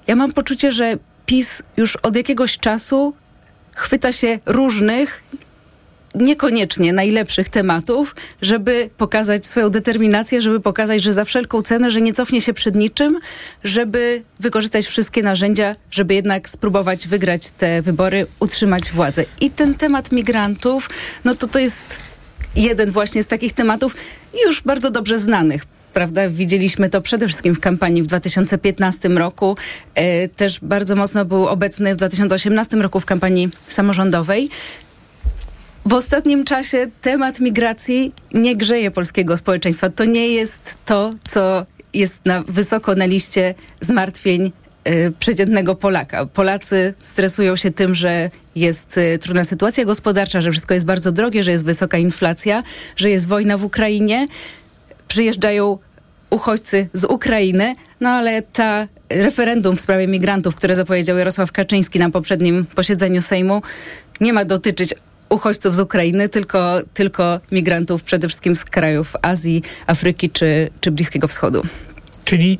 [0.08, 3.14] ja mam poczucie, że PiS już od jakiegoś czasu
[3.76, 5.24] chwyta się różnych,
[6.16, 12.14] niekoniecznie najlepszych tematów, żeby pokazać swoją determinację, żeby pokazać, że za wszelką cenę, że nie
[12.14, 13.20] cofnie się przed niczym,
[13.64, 19.26] żeby wykorzystać wszystkie narzędzia, żeby jednak spróbować wygrać te wybory, utrzymać władzę.
[19.42, 20.90] I ten temat migrantów,
[21.26, 22.02] no to to jest
[22.56, 23.96] jeden właśnie z takich tematów
[24.46, 25.64] już bardzo dobrze znanych
[25.96, 26.30] prawda?
[26.30, 29.58] Widzieliśmy to przede wszystkim w kampanii w 2015 roku.
[29.96, 34.50] E, też bardzo mocno był obecny w 2018 roku w kampanii samorządowej.
[35.86, 39.90] W ostatnim czasie temat migracji nie grzeje polskiego społeczeństwa.
[39.90, 44.52] To nie jest to, co jest na, wysoko na liście zmartwień
[44.88, 46.26] y, przeciętnego Polaka.
[46.26, 51.44] Polacy stresują się tym, że jest y, trudna sytuacja gospodarcza, że wszystko jest bardzo drogie,
[51.44, 52.64] że jest wysoka inflacja,
[52.96, 54.28] że jest wojna w Ukrainie.
[55.08, 55.78] Przyjeżdżają
[56.30, 62.10] uchodźcy z Ukrainy, no ale ta referendum w sprawie migrantów, które zapowiedział Jarosław Kaczyński na
[62.10, 63.62] poprzednim posiedzeniu Sejmu,
[64.22, 64.94] nie ma dotyczyć
[65.30, 71.28] uchodźców z Ukrainy, tylko, tylko migrantów przede wszystkim z krajów Azji, Afryki czy, czy Bliskiego
[71.28, 71.64] Wschodu.
[72.26, 72.60] Czyli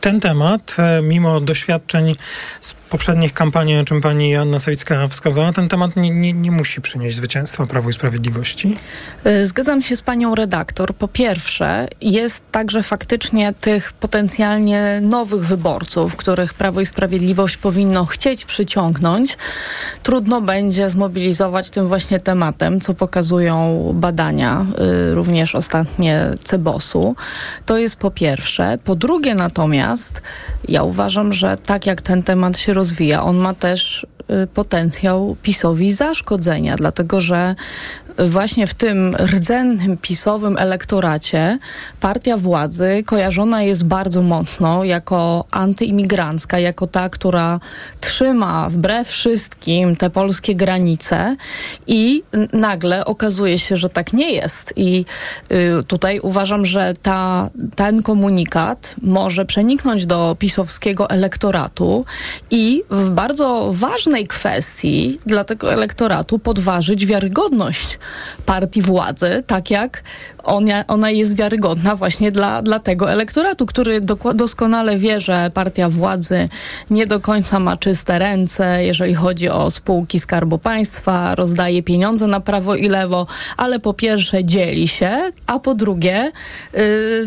[0.00, 2.16] ten temat, e, mimo doświadczeń
[2.60, 6.80] z poprzednich kampanii, o czym pani Joanna Sawicka wskazała, ten temat nie, nie, nie musi
[6.80, 8.76] przynieść zwycięstwa Prawu i Sprawiedliwości?
[9.24, 10.94] E, zgadzam się z panią redaktor.
[10.94, 18.44] Po pierwsze, jest także faktycznie tych potencjalnie nowych wyborców, których Prawo i Sprawiedliwość powinno chcieć
[18.44, 19.36] przyciągnąć.
[20.02, 24.66] Trudno będzie zmobilizować tym właśnie tematem, co pokazują badania,
[25.10, 27.16] y, również ostatnie Cebosu.
[27.66, 28.78] To jest po pierwsze.
[28.84, 30.22] Po drugie natomiast,
[30.68, 34.06] ja uważam, że tak jak ten temat się rozwija, on ma też
[34.44, 37.54] y, potencjał PiSowi zaszkodzenia, dlatego że
[38.18, 41.58] właśnie w tym rdzennym pisowym elektoracie
[42.00, 47.60] partia władzy kojarzona jest bardzo mocno jako antyimigrancka, jako ta, która
[48.00, 51.36] trzyma wbrew wszystkim te polskie granice
[51.86, 54.72] i nagle okazuje się, że tak nie jest.
[54.76, 55.04] I
[55.52, 62.04] y, tutaj uważam, że ta, ten komunikat może przeniknąć do pisowskiego elektoratu
[62.50, 67.98] i w bardzo ważnej kwestii dla tego elektoratu podważyć wiarygodność
[68.46, 70.02] partii władzy, tak jak
[70.46, 74.00] ona, ona jest wiarygodna właśnie dla, dla tego elektoratu, który
[74.34, 76.48] doskonale wie, że partia władzy
[76.90, 82.40] nie do końca ma czyste ręce, jeżeli chodzi o spółki Skarbu Państwa, rozdaje pieniądze na
[82.40, 86.32] prawo i lewo, ale po pierwsze dzieli się, a po drugie
[86.72, 86.80] yy,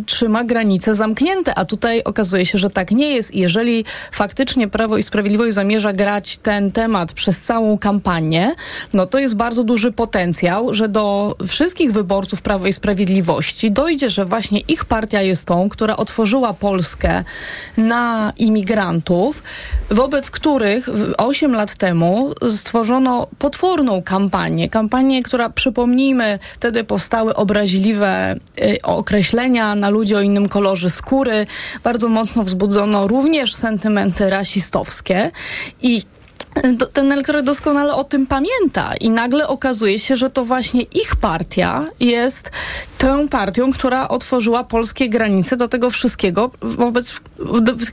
[0.05, 3.35] trzyma granice zamknięte, a tutaj okazuje się, że tak nie jest.
[3.35, 8.55] I jeżeli faktycznie Prawo i Sprawiedliwość zamierza grać ten temat przez całą kampanię,
[8.93, 12.73] no to jest bardzo duży potencjał, że do wszystkich wyborców Prawo i
[13.09, 17.23] Sprawiedliwości dojdzie, że właśnie ich partia jest tą, która otworzyła Polskę
[17.77, 19.43] na imigrantów,
[19.89, 24.69] wobec których 8 lat temu stworzono potworną kampanię.
[24.69, 31.47] Kampanię, która przypomnijmy, wtedy powstały obraźliwe y, określenia na ludzi o innym kolorze skóry.
[31.83, 35.31] Bardzo mocno wzbudzono również sentymenty rasistowskie
[35.81, 36.01] i
[36.93, 41.85] ten elektorat doskonale o tym pamięta i nagle okazuje się, że to właśnie ich partia
[41.99, 42.51] jest
[42.99, 47.13] tą partią, która otworzyła polskie granice do tego wszystkiego wobec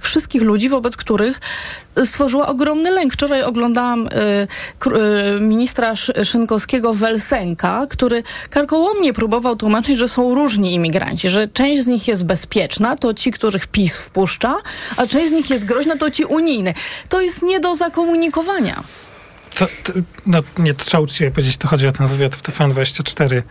[0.00, 1.40] wszystkich ludzi, wobec których
[2.04, 3.12] stworzyła ogromny lęk.
[3.12, 4.10] Wczoraj oglądałam y,
[4.86, 11.86] y, ministra Szynkowskiego Welsenka, który karkołomnie próbował tłumaczyć, że są różni imigranci, że część z
[11.86, 14.54] nich jest bezpieczna, to ci, których PiS wpuszcza,
[14.96, 16.74] a część z nich jest groźna, to ci unijne.
[17.08, 18.82] To jest nie do zakomunikowania.
[19.58, 19.92] To, to,
[20.26, 23.42] no, nie trzeba uczciwie powiedzieć, to chodzi o ten wywiad w TVN24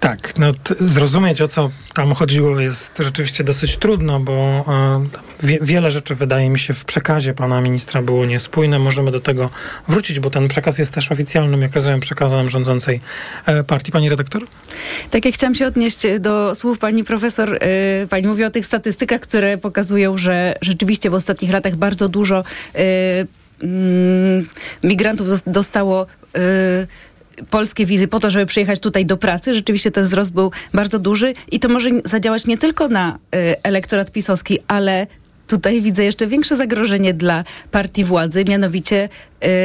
[0.00, 5.90] tak, no zrozumieć o co tam chodziło jest rzeczywiście dosyć trudno, bo e, wie, wiele
[5.90, 8.78] rzeczy wydaje mi się w przekazie pana ministra było niespójne.
[8.78, 9.50] Możemy do tego
[9.88, 13.00] wrócić, bo ten przekaz jest też oficjalnym, jak rozumiem, przekazem rządzącej
[13.46, 13.92] e, partii.
[13.92, 14.46] Pani redaktor?
[15.10, 17.58] Tak, jak chciałam się odnieść do słów pani profesor.
[17.60, 22.44] E, pani mówi o tych statystykach, które pokazują, że rzeczywiście w ostatnich latach bardzo dużo
[23.62, 24.46] mm,
[24.84, 26.06] migrantów dostało
[27.50, 29.54] polskie wizy po to, żeby przyjechać tutaj do pracy.
[29.54, 34.12] Rzeczywiście ten wzrost był bardzo duży i to może zadziałać nie tylko na y, elektorat
[34.12, 35.06] pisowski, ale
[35.50, 39.08] tutaj widzę jeszcze większe zagrożenie dla partii władzy, mianowicie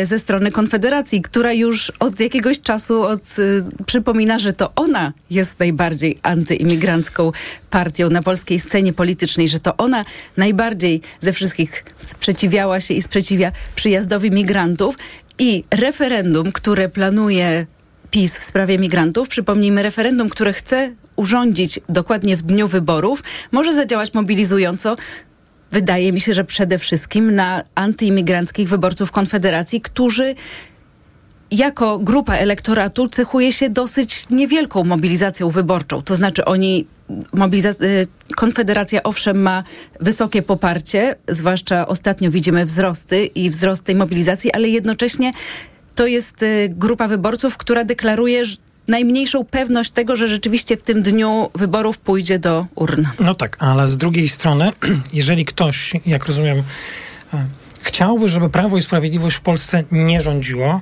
[0.01, 5.13] y, ze strony Konfederacji, która już od jakiegoś czasu od, y, przypomina, że to ona
[5.29, 7.31] jest najbardziej antyimigrancką
[7.69, 10.05] partią na polskiej scenie politycznej, że to ona
[10.37, 14.95] najbardziej ze wszystkich sprzeciwiała się i sprzeciwia przyjazdowi migrantów.
[15.39, 17.65] I referendum, które planuje
[18.11, 24.13] PiS w sprawie migrantów, przypomnijmy, referendum, które chce urządzić dokładnie w dniu wyborów, może zadziałać
[24.13, 24.97] mobilizująco.
[25.71, 30.35] Wydaje mi się, że przede wszystkim na antyimigranckich wyborców Konfederacji, którzy
[31.51, 36.01] jako grupa elektoratu cechuje się dosyć niewielką mobilizacją wyborczą.
[36.01, 36.87] To znaczy oni
[37.81, 39.63] y, Konfederacja owszem ma
[40.01, 45.33] wysokie poparcie, zwłaszcza ostatnio widzimy wzrosty i wzrost tej mobilizacji, ale jednocześnie
[45.95, 48.43] to jest y, grupa wyborców, która deklaruje
[48.87, 53.05] najmniejszą pewność tego, że rzeczywiście w tym dniu wyborów pójdzie do urn.
[53.19, 54.71] No tak, ale z drugiej strony,
[55.13, 56.63] jeżeli ktoś, jak rozumiem,
[57.33, 57.45] e,
[57.81, 60.81] chciałby, żeby Prawo i Sprawiedliwość w Polsce nie rządziło,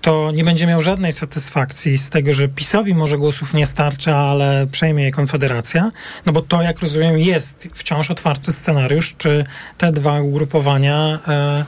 [0.00, 4.66] to nie będzie miał żadnej satysfakcji z tego, że PiSowi może głosów nie starcza, ale
[4.72, 5.90] przejmie je Konfederacja,
[6.26, 9.44] no bo to, jak rozumiem, jest wciąż otwarty scenariusz, czy
[9.78, 11.64] te dwa ugrupowania e,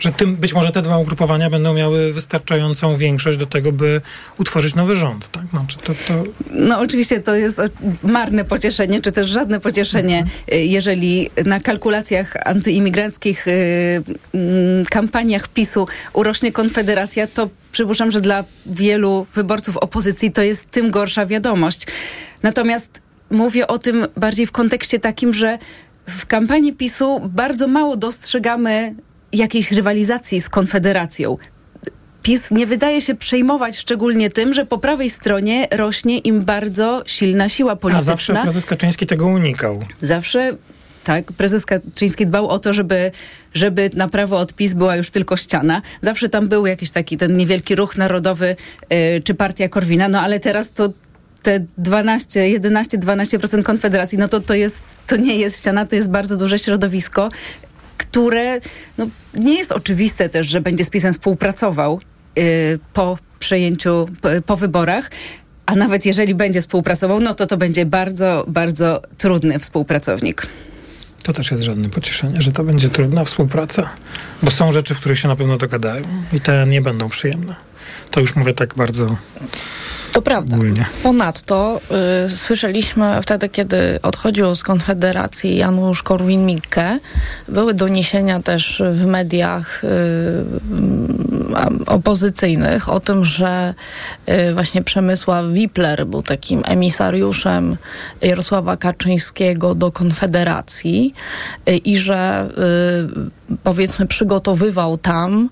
[0.00, 4.00] że tym, być może te dwa ugrupowania będą miały wystarczającą większość do tego, by
[4.38, 5.28] utworzyć nowy rząd.
[5.28, 5.42] Tak?
[5.50, 6.24] Znaczy to, to...
[6.50, 7.60] No oczywiście to jest
[8.02, 10.36] marne pocieszenie, czy też żadne pocieszenie, mhm.
[10.48, 14.02] jeżeli na kalkulacjach antyimigranckich, y,
[14.34, 20.90] mm, kampaniach PiSu urośnie Konfederacja, to przypuszczam, że dla wielu wyborców opozycji to jest tym
[20.90, 21.86] gorsza wiadomość.
[22.42, 25.58] Natomiast mówię o tym bardziej w kontekście takim, że
[26.06, 28.94] w kampanii PiSu bardzo mało dostrzegamy
[29.36, 31.36] jakiejś rywalizacji z Konfederacją.
[32.22, 37.48] PiS nie wydaje się przejmować szczególnie tym, że po prawej stronie rośnie im bardzo silna
[37.48, 38.12] siła polityczna.
[38.12, 39.82] A zawsze prezes Kaczyński tego unikał.
[40.00, 40.56] Zawsze
[41.04, 43.10] tak, prezes Kaczyński dbał o to, żeby,
[43.54, 45.82] żeby na prawo od PiS była już tylko ściana.
[46.02, 48.56] Zawsze tam był jakiś taki ten niewielki ruch narodowy
[48.90, 50.92] yy, czy partia Korwina, no ale teraz to
[51.42, 56.10] te 12, 11, 12% Konfederacji, no to to jest, to nie jest ściana, to jest
[56.10, 57.28] bardzo duże środowisko
[57.96, 58.60] które
[58.98, 62.00] no, nie jest oczywiste też, że będzie z PiSem współpracował
[62.36, 62.44] yy,
[62.92, 65.10] po przejęciu, po, po wyborach.
[65.66, 70.46] A nawet jeżeli będzie współpracował, no to to będzie bardzo, bardzo trudny współpracownik.
[71.22, 73.90] To też jest żadne pocieszenie, że to będzie trudna współpraca,
[74.42, 77.54] bo są rzeczy, w których się na pewno dogadają i te nie będą przyjemne.
[78.10, 79.16] To już mówię tak bardzo
[80.16, 80.56] to prawda.
[80.56, 80.84] Ogólnie.
[81.02, 81.80] Ponadto
[82.32, 86.98] y, słyszeliśmy wtedy, kiedy odchodził z Konfederacji Janusz Korwin-Mikke,
[87.48, 93.74] były doniesienia też w mediach y, y, opozycyjnych o tym, że
[94.28, 97.76] y, właśnie Przemysław Wipler był takim emisariuszem
[98.22, 101.14] Jarosława Kaczyńskiego do Konfederacji
[101.68, 102.48] y, i że
[103.50, 105.50] y, powiedzmy przygotowywał tam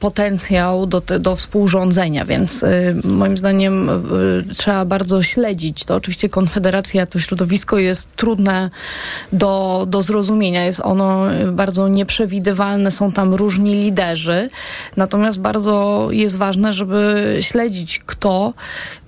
[0.00, 2.64] potencjał do, do współrządzenia, więc
[3.04, 3.90] moim zdaniem zdaniem
[4.50, 5.94] y, trzeba bardzo śledzić to.
[5.94, 8.70] Oczywiście Konfederacja, to środowisko jest trudne
[9.32, 10.64] do, do zrozumienia.
[10.64, 14.48] Jest ono bardzo nieprzewidywalne, są tam różni liderzy.
[14.96, 18.52] Natomiast bardzo jest ważne, żeby śledzić kto,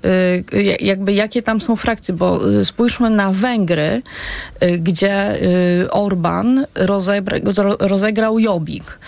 [0.05, 0.45] y,
[0.81, 4.03] jakby jakie tam są frakcje, bo y, spójrzmy na Węgry,
[4.79, 5.38] gdzie
[5.90, 6.66] Orban
[7.81, 8.99] rozegrał Jobbik.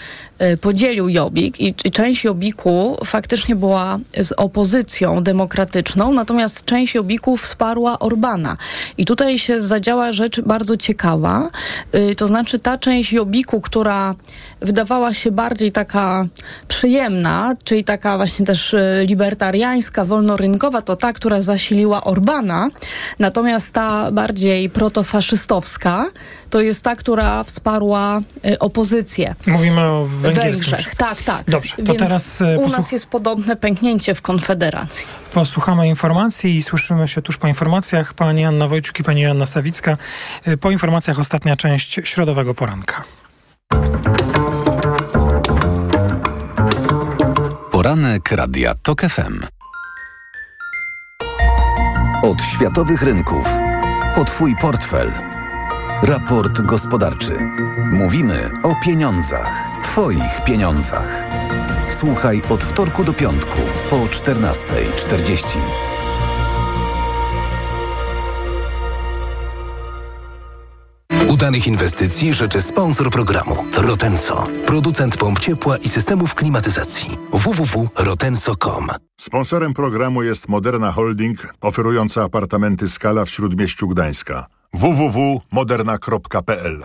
[0.42, 7.36] Y, podzielił Jobbik i, i, część Jobbiku faktycznie była z opozycją demokratyczną, natomiast część Jobbiku
[7.36, 8.56] wsparła Orbana.
[8.98, 11.50] I tutaj się zadziała rzecz bardzo ciekawa,
[11.92, 14.14] yy, to znaczy ta część Jobbiku, która
[14.60, 16.26] wydawała się bardziej taka
[16.68, 22.68] przyjemna, czyli taka właśnie też y, libertariańska, wolnorynkowa, to ta, która zasiliła Orbana,
[23.18, 26.06] natomiast ta bardziej protofaszystowska,
[26.50, 29.34] to jest ta, która wsparła y, opozycję.
[29.46, 30.70] Mówimy o węgierskim.
[30.70, 30.94] Węgrzech.
[30.94, 31.50] Tak, tak.
[31.50, 32.40] Dobrze, to Więc teraz...
[32.40, 35.06] Y, u nas jest podobne pęknięcie w Konfederacji.
[35.34, 38.14] Posłuchamy informacji i słyszymy się tuż po informacjach.
[38.14, 39.96] Pani Anna Wojciuk i pani Joanna Sawicka.
[40.48, 43.04] Y, po informacjach ostatnia część środowego poranka.
[47.70, 49.46] Poranek Radia TOK FM.
[52.22, 53.48] Od światowych rynków.
[54.16, 55.12] O Twój portfel.
[56.02, 57.38] Raport gospodarczy.
[57.92, 59.68] Mówimy o pieniądzach.
[59.82, 61.22] Twoich pieniądzach.
[61.90, 63.58] Słuchaj od wtorku do piątku
[63.90, 65.58] po 14.40.
[71.28, 78.88] Udanych inwestycji życzy sponsor programu Rotenso, producent pomp ciepła i systemów klimatyzacji www.rotenso.com.
[79.20, 86.84] Sponsorem programu jest Moderna Holding, oferująca apartamenty Skala w Śródmieściu Gdańska www.moderna.pl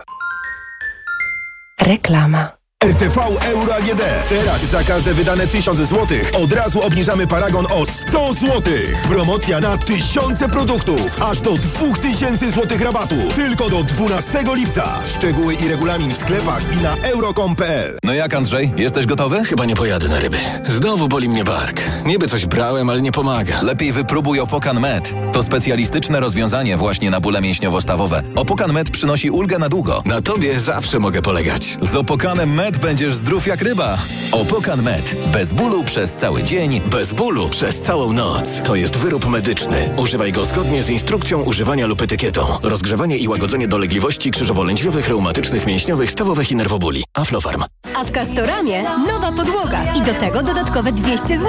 [1.78, 2.52] Reklama.
[2.84, 3.18] RTV
[3.52, 4.02] Euro AGD.
[4.28, 8.62] Teraz za każde wydane 1000 zł od razu obniżamy paragon o 100 zł.
[9.08, 11.22] Promocja na tysiące produktów.
[11.22, 13.14] Aż do 2000 zł rabatu.
[13.36, 14.98] Tylko do 12 lipca.
[15.06, 17.98] Szczegóły i regulamin w sklepach i na euro.com.pl.
[18.04, 19.44] No jak Andrzej, jesteś gotowy?
[19.44, 20.38] Chyba nie pojadę na ryby.
[20.68, 21.80] Znowu boli mnie bark.
[22.04, 23.62] Niby coś brałem, ale nie pomaga.
[23.62, 25.14] Lepiej wypróbuj Opokan Med.
[25.32, 28.22] To specjalistyczne rozwiązanie właśnie na bóle mięśniowo-stawowe.
[28.36, 30.02] Opokan Med przynosi ulgę na długo.
[30.04, 31.78] Na tobie zawsze mogę polegać.
[31.80, 33.98] Z Opokanem Med będziesz zdrów jak ryba.
[34.32, 35.16] Opokan Med.
[35.32, 36.80] Bez bólu przez cały dzień.
[36.80, 38.60] Bez bólu przez całą noc.
[38.64, 39.90] To jest wyrób medyczny.
[39.96, 42.46] Używaj go zgodnie z instrukcją używania lub etykietą.
[42.62, 47.04] Rozgrzewanie i łagodzenie dolegliwości krzyżowo-lędźwiowych, reumatycznych, mięśniowych, stawowych i nerwobóli.
[47.14, 47.64] Aflofarm.
[47.96, 51.48] A w Castoramie nowa podłoga i do tego dodatkowe 200 zł.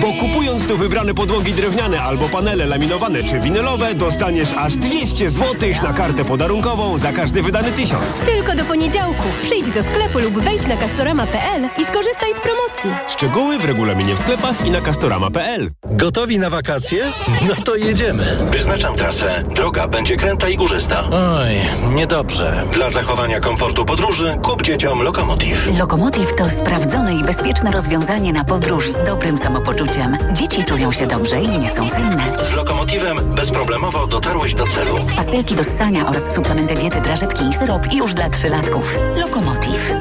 [0.00, 5.70] Bo kupując tu wybrane podłogi drewniane albo panele laminowane czy winylowe, dostaniesz aż 200 zł
[5.82, 8.16] na kartę podarunkową za każdy wydany tysiąc.
[8.26, 9.24] Tylko do poniedziałku.
[9.42, 13.04] Przyjdź do sklepu lub wejdź na castorama.pl i skorzystaj z promocji.
[13.12, 15.70] Szczegóły w regulaminie w sklepach i na castorama.pl.
[15.90, 17.04] Gotowi na wakacje?
[17.48, 18.36] No to jedziemy.
[18.50, 19.44] Wyznaczam trasę.
[19.54, 21.04] Droga będzie kręta i górzysta.
[21.10, 21.48] Oj,
[21.94, 22.64] niedobrze.
[22.72, 25.78] Dla zachowania komfortu podróży kup dzieciom Lokomotiv.
[25.78, 30.16] Lokomotiv to sprawdzone i bezpieczne rozwiązanie na podróż z dobrym samopoczuciem.
[30.32, 32.22] Dzieci czują się dobrze i nie są senne.
[32.50, 34.94] Z Lokomotivem bezproblemowo dotarłeś do celu.
[35.16, 38.98] Pastelki do ssania oraz suplementy diety, drażetki i syrop już dla trzylatków.
[39.16, 39.92] Lokomotiv.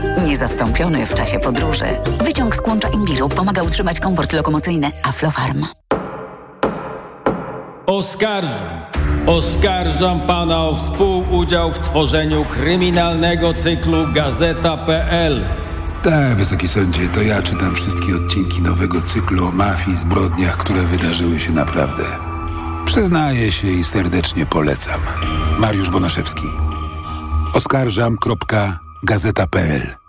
[0.50, 1.86] Niezastąpiony w czasie podróży.
[2.24, 4.92] Wyciąg z kłącza imbiru pomaga utrzymać komfort lokomocyjny.
[5.04, 5.66] Aflofarm.
[7.86, 8.82] Oskarżam.
[9.28, 15.46] Oskarżam pana o współudział w tworzeniu kryminalnego cyklu Gazeta.pl.
[16.04, 21.40] Tak, wysoki sądzie, to ja czytam wszystkie odcinki nowego cyklu o mafii, zbrodniach, które wydarzyły
[21.40, 22.04] się naprawdę.
[22.86, 25.02] Przyznaję się i serdecznie polecam.
[25.60, 26.48] Mariusz Bonaszewski.
[27.54, 30.09] Oskarżam.gazeta.pl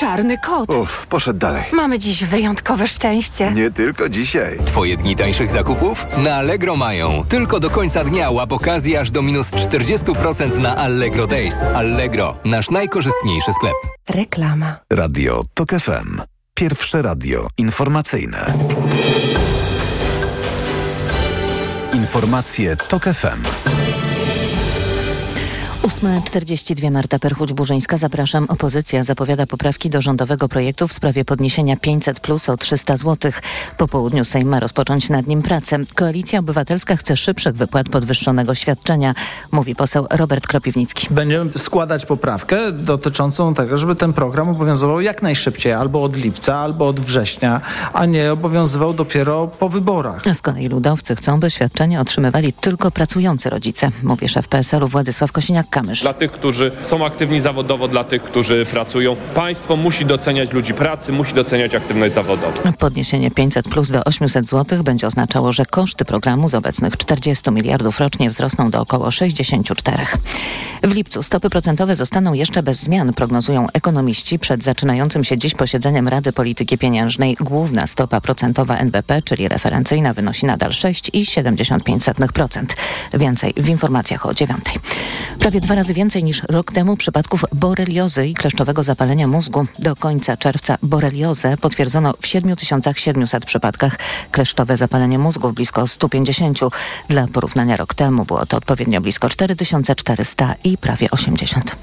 [0.00, 0.74] Czarny kot.
[0.74, 1.62] Uff, poszedł dalej.
[1.72, 3.52] Mamy dziś wyjątkowe szczęście.
[3.52, 4.58] Nie tylko dzisiaj.
[4.64, 6.06] Twoje dni tańszych zakupów?
[6.18, 7.24] Na Allegro mają.
[7.28, 11.62] Tylko do końca dnia łap okazji aż do minus 40% na Allegro Days.
[11.62, 13.74] Allegro, nasz najkorzystniejszy sklep.
[14.08, 14.76] Reklama.
[14.90, 16.20] Radio TOK FM.
[16.54, 18.54] Pierwsze radio informacyjne.
[21.94, 23.42] Informacje TOK FM.
[25.84, 27.98] 8.42 Marta Perchuć-Burzyńska.
[27.98, 28.46] Zapraszam.
[28.48, 33.32] Opozycja zapowiada poprawki do rządowego projektu w sprawie podniesienia 500 plus o 300 zł.
[33.76, 35.78] Po południu Sejm ma rozpocząć nad nim pracę.
[35.94, 39.14] Koalicja Obywatelska chce szybszych wypłat podwyższonego świadczenia,
[39.52, 41.06] mówi poseł Robert Kropiwnicki.
[41.10, 46.86] Będziemy składać poprawkę dotyczącą tego, żeby ten program obowiązywał jak najszybciej, albo od lipca, albo
[46.86, 47.60] od września,
[47.92, 50.22] a nie obowiązywał dopiero po wyborach.
[50.32, 55.73] Z kolei ludowcy chcą, by świadczenie otrzymywali tylko pracujący rodzice, mówi szef PSL-u Władysław Kosiniak.
[55.74, 56.02] Kamysz.
[56.02, 59.16] Dla tych, którzy są aktywni zawodowo, dla tych, którzy pracują.
[59.34, 62.72] Państwo musi doceniać ludzi pracy, musi doceniać aktywność zawodową.
[62.78, 68.00] Podniesienie 500 plus do 800 zł będzie oznaczało, że koszty programu z obecnych 40 miliardów
[68.00, 70.04] rocznie wzrosną do około 64.
[70.82, 76.08] W lipcu stopy procentowe zostaną jeszcze bez zmian, prognozują ekonomiści przed zaczynającym się dziś posiedzeniem
[76.08, 77.36] Rady Polityki Pieniężnej.
[77.40, 82.64] Główna stopa procentowa NBP, czyli referencyjna, wynosi nadal 6,75%.
[83.14, 84.74] Więcej w informacjach o dziewiątej.
[85.38, 89.66] Prawie dwa razy więcej niż rok temu przypadków boreliozy i kleszczowego zapalenia mózgu.
[89.78, 93.98] Do końca czerwca boreliozę potwierdzono w 7700 przypadkach,
[94.30, 96.60] kleszczowe zapalenie mózgu w blisko 150.
[97.08, 101.76] Dla porównania rok temu było to odpowiednio blisko 4400 i prawie 80.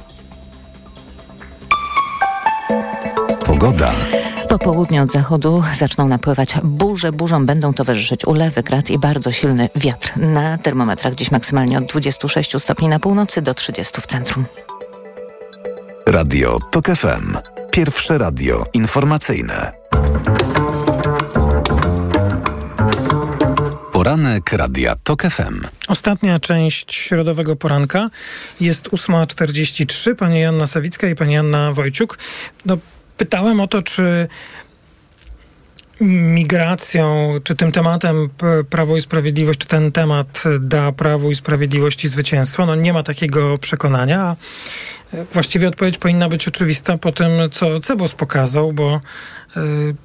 [3.45, 3.91] Pogoda.
[4.51, 7.11] Po południu od zachodu zaczną napływać burze.
[7.11, 10.17] Burzom będą towarzyszyć ulewy, grad i bardzo silny wiatr.
[10.17, 14.45] Na termometrach dziś maksymalnie od 26 stopni na północy do 30 w centrum.
[16.05, 17.37] Radio TOK FM.
[17.71, 19.71] Pierwsze radio informacyjne.
[23.91, 25.67] Poranek Radia TOK FM.
[25.87, 28.09] Ostatnia część środowego poranka
[28.61, 30.15] jest 8.43.
[30.15, 32.17] Pani Janna Sawicka i pani Janna Wojciuk.
[32.65, 32.77] No,
[33.17, 34.27] pytałem o to, czy
[36.01, 38.29] migracją, czy tym tematem
[38.69, 42.65] Prawo i Sprawiedliwość, czy ten temat da Prawu i Sprawiedliwości zwycięstwo.
[42.65, 44.35] No nie ma takiego przekonania.
[45.33, 49.01] Właściwie odpowiedź powinna być oczywista po tym, co Cebos pokazał, bo
[49.57, 49.95] y,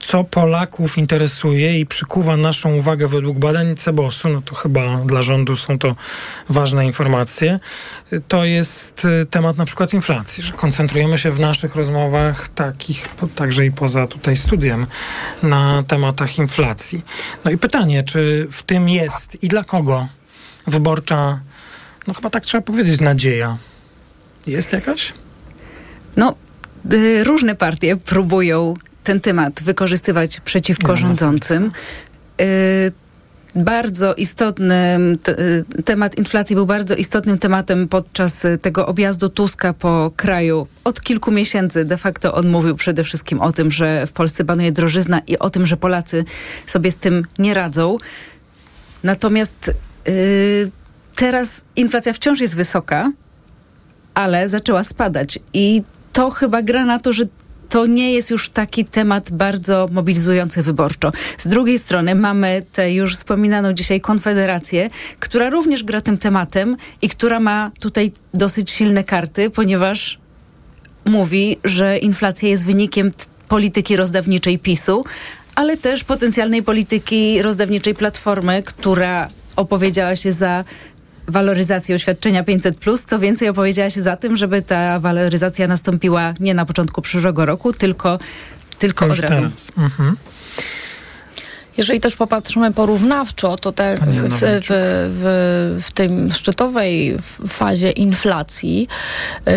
[0.00, 5.56] co Polaków interesuje i przykuwa naszą uwagę według badań Cebosu, no to chyba dla rządu
[5.56, 5.96] są to
[6.48, 7.60] ważne informacje,
[8.28, 13.66] to jest y, temat na przykład inflacji, że koncentrujemy się w naszych rozmowach takich, także
[13.66, 14.86] i poza tutaj studiem,
[15.42, 17.02] na tematach inflacji.
[17.44, 20.06] No i pytanie, czy w tym jest i dla kogo
[20.66, 21.40] wyborcza,
[22.06, 23.56] no chyba tak trzeba powiedzieć, nadzieja?
[24.46, 25.14] Jest jakaś?
[26.16, 26.34] No,
[26.92, 28.74] y, różne partie próbują
[29.08, 31.70] ten temat wykorzystywać przeciwko rządzącym.
[32.40, 32.92] Y,
[33.54, 34.98] bardzo istotny
[35.78, 40.66] y, temat inflacji był bardzo istotnym tematem podczas tego objazdu Tuska po kraju.
[40.84, 44.72] Od kilku miesięcy de facto on mówił przede wszystkim o tym, że w Polsce panuje
[44.72, 46.24] drożyzna i o tym, że Polacy
[46.66, 47.96] sobie z tym nie radzą.
[49.04, 49.74] Natomiast
[50.06, 50.12] yy,
[51.16, 53.12] teraz inflacja wciąż jest wysoka,
[54.14, 55.82] ale zaczęła spadać i
[56.12, 57.24] to chyba gra na to, że
[57.68, 61.12] to nie jest już taki temat bardzo mobilizujący wyborczo.
[61.38, 67.08] Z drugiej strony mamy tę już wspominaną dzisiaj Konfederację, która również gra tym tematem i
[67.08, 70.18] która ma tutaj dosyć silne karty, ponieważ
[71.04, 73.12] mówi, że inflacja jest wynikiem
[73.48, 75.04] polityki rozdawniczej PiSu,
[75.54, 80.64] ale też potencjalnej polityki rozdawniczej Platformy, która opowiedziała się za
[81.28, 82.76] waloryzację oświadczenia 500,
[83.06, 87.72] co więcej, opowiedziała się za tym, żeby ta waloryzacja nastąpiła nie na początku przyszłego roku,
[87.72, 88.18] tylko,
[88.78, 89.50] tylko od razu.
[89.78, 90.16] Mhm.
[91.76, 97.16] Jeżeli też popatrzymy porównawczo, to te w, w, w, w tej szczytowej
[97.48, 98.88] fazie inflacji
[99.46, 99.52] yy,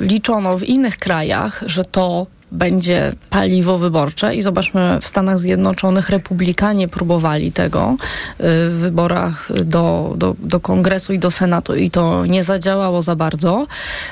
[0.00, 6.88] liczono w innych krajach, że to będzie paliwo wyborcze i zobaczmy, w Stanach Zjednoczonych republikanie
[6.88, 12.44] próbowali tego y, w wyborach do, do, do Kongresu i do Senatu i to nie
[12.44, 13.66] zadziałało za bardzo.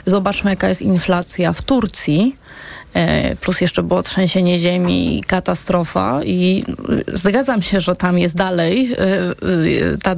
[0.06, 2.36] Zobaczmy, jaka jest inflacja w Turcji
[3.40, 6.20] plus jeszcze było trzęsienie ziemi, katastrofa.
[6.24, 6.64] I
[7.06, 9.32] zgadzam się, że tam jest dalej, e, e,
[10.02, 10.14] ta,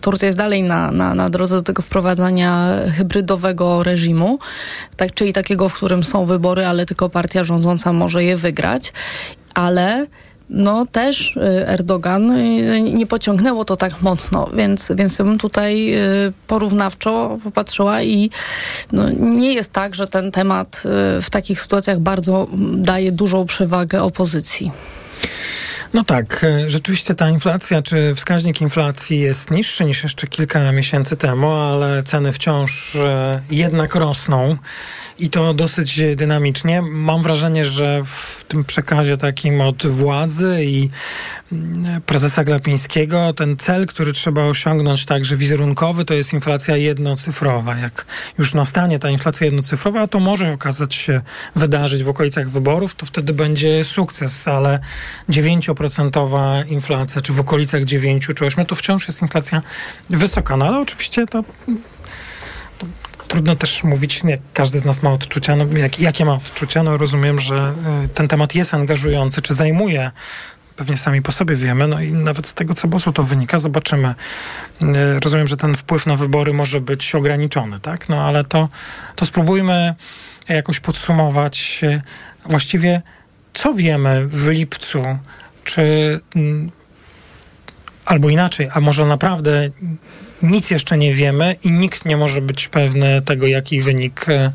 [0.00, 4.38] Turcja jest dalej na, na, na drodze do tego wprowadzania hybrydowego reżimu,
[4.96, 8.92] tak, czyli takiego, w którym są wybory, ale tylko partia rządząca może je wygrać,
[9.54, 10.06] ale
[10.50, 16.32] no też y, Erdogan y, nie pociągnęło to tak mocno, więc, więc bym tutaj y,
[16.46, 18.30] porównawczo popatrzyła i
[18.92, 20.82] no, nie jest tak, że ten temat
[21.22, 24.72] w takich sytuacjach bardzo daje dużą przewagę opozycji.
[25.94, 31.50] No tak, rzeczywiście ta inflacja, czy wskaźnik inflacji jest niższy niż jeszcze kilka miesięcy temu,
[31.50, 32.96] ale ceny wciąż
[33.50, 34.56] jednak rosną
[35.18, 36.82] i to dosyć dynamicznie.
[36.82, 40.90] Mam wrażenie, że w tym przekazie takim od władzy i
[41.52, 47.76] mm, prezesa Glapińskiego ten cel, który trzeba osiągnąć także wizerunkowy, to jest inflacja jednocyfrowa.
[47.76, 48.06] Jak
[48.38, 51.20] już nastanie ta inflacja jednocyfrowa, to może okazać się
[51.56, 54.80] wydarzyć w okolicach wyborów, to wtedy będzie sukces, ale
[55.30, 59.62] 9% inflacja, czy w okolicach 9 czy 8, to wciąż jest inflacja
[60.10, 60.56] wysoka.
[60.56, 61.44] No ale oczywiście to
[63.28, 66.96] trudno też mówić, jak każdy z nas ma odczucia, no, jak, jakie ma odczucia, no
[66.96, 67.74] rozumiem, że
[68.04, 70.10] y, ten temat jest angażujący, czy zajmuje
[70.76, 74.14] pewnie sami po sobie wiemy, no i nawet z tego co bosu to wynika, zobaczymy.
[74.82, 78.08] Y, rozumiem, że ten wpływ na wybory może być ograniczony, tak?
[78.08, 78.68] No ale to,
[79.16, 79.94] to spróbujmy
[80.48, 82.02] jakoś podsumować y,
[82.46, 83.02] właściwie,
[83.54, 85.02] co wiemy w lipcu,
[85.64, 85.82] czy
[86.36, 86.70] mm,
[88.06, 89.70] albo inaczej, a może naprawdę
[90.42, 94.52] nic jeszcze nie wiemy i nikt nie może być pewny tego, jaki wynik e,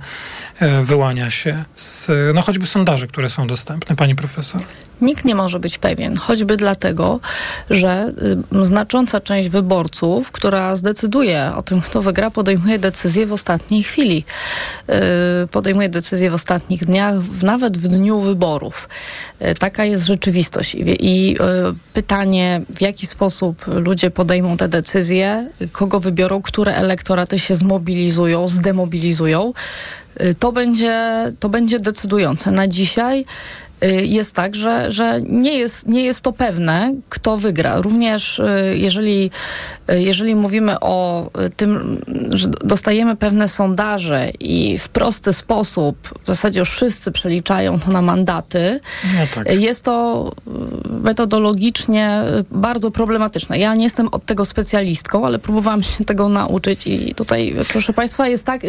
[0.60, 4.62] e, wyłania się z no choćby sondaży, które są dostępne, pani profesor.
[5.02, 7.20] Nikt nie może być pewien, choćby dlatego,
[7.70, 8.14] że
[8.62, 14.26] y, znacząca część wyborców, która zdecyduje o tym, kto wygra, podejmuje decyzję w ostatniej chwili.
[15.44, 17.14] Y, podejmuje decyzję w ostatnich dniach,
[17.44, 18.90] nawet w dniu wyborów.
[19.42, 20.76] Y, taka jest rzeczywistość.
[20.80, 21.38] I,
[21.94, 29.54] pytanie, w jaki sposób ludzie podejmą te decyzje, kogo wybiorą, które elektoraty się zmobilizują, zdemobilizują,
[30.40, 32.52] to będzie, to będzie decydujące.
[32.52, 33.26] Na dzisiaj
[33.92, 37.82] jest tak, że, że nie, jest, nie jest to pewne, kto wygra.
[37.82, 39.32] Również y, jeżeli,
[39.90, 46.60] y, jeżeli mówimy o tym, że dostajemy pewne sondaże i w prosty sposób, w zasadzie
[46.60, 48.80] już wszyscy przeliczają to na mandaty,
[49.16, 49.60] no tak.
[49.60, 50.32] jest to
[51.04, 52.22] metodologicznie
[52.52, 53.58] bardzo problematyczne.
[53.58, 58.28] Ja nie jestem od tego specjalistką, ale próbowałam się tego nauczyć i tutaj, proszę Państwa,
[58.28, 58.62] jest tak,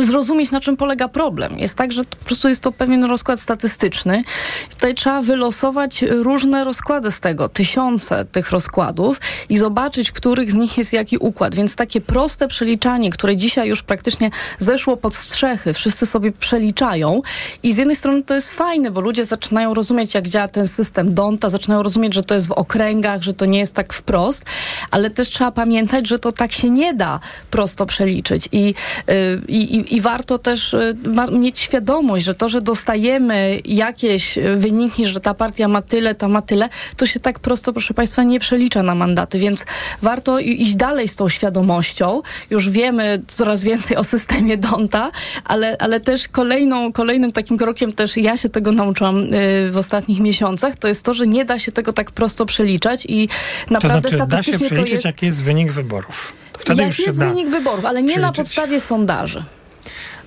[0.00, 1.58] zrozumieć na czym polega problem.
[1.58, 4.22] Jest tak, że po prostu jest to pewien rozkład statystyczny
[4.70, 10.78] Tutaj trzeba wylosować różne rozkłady z tego, tysiące tych rozkładów i zobaczyć, których z nich
[10.78, 11.54] jest jaki układ.
[11.54, 17.22] Więc takie proste przeliczanie, które dzisiaj już praktycznie zeszło pod strzechy, wszyscy sobie przeliczają
[17.62, 21.14] i z jednej strony to jest fajne, bo ludzie zaczynają rozumieć, jak działa ten system
[21.14, 24.44] Donta, zaczynają rozumieć, że to jest w okręgach, że to nie jest tak wprost,
[24.90, 28.74] ale też trzeba pamiętać, że to tak się nie da prosto przeliczyć i,
[29.10, 30.96] y, i, i warto też y,
[31.32, 36.42] mieć świadomość, że to, że dostajemy jakieś wyniki, że ta partia ma tyle, ta ma
[36.42, 39.64] tyle, to się tak prosto, proszę Państwa, nie przelicza na mandaty, więc
[40.02, 42.22] warto iść dalej z tą świadomością.
[42.50, 45.10] Już wiemy coraz więcej o systemie Donta,
[45.44, 50.20] ale, ale też kolejną, kolejnym takim krokiem też ja się tego nauczyłam y, w ostatnich
[50.20, 53.28] miesiącach, to jest to, że nie da się tego tak prosto przeliczać i
[53.70, 55.04] naprawdę to znaczy, statystycznie da się przeliczyć, jest...
[55.04, 56.32] jaki jest wynik wyborów.
[56.58, 59.44] Wtedy jak jest wynik wyborów, ale nie na podstawie sondaży.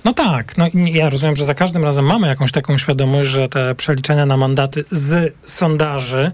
[0.06, 3.74] No tak, no ja rozumiem, że za każdym razem mamy jakąś taką świadomość, że te
[3.74, 6.32] przeliczenia na mandaty z sondaży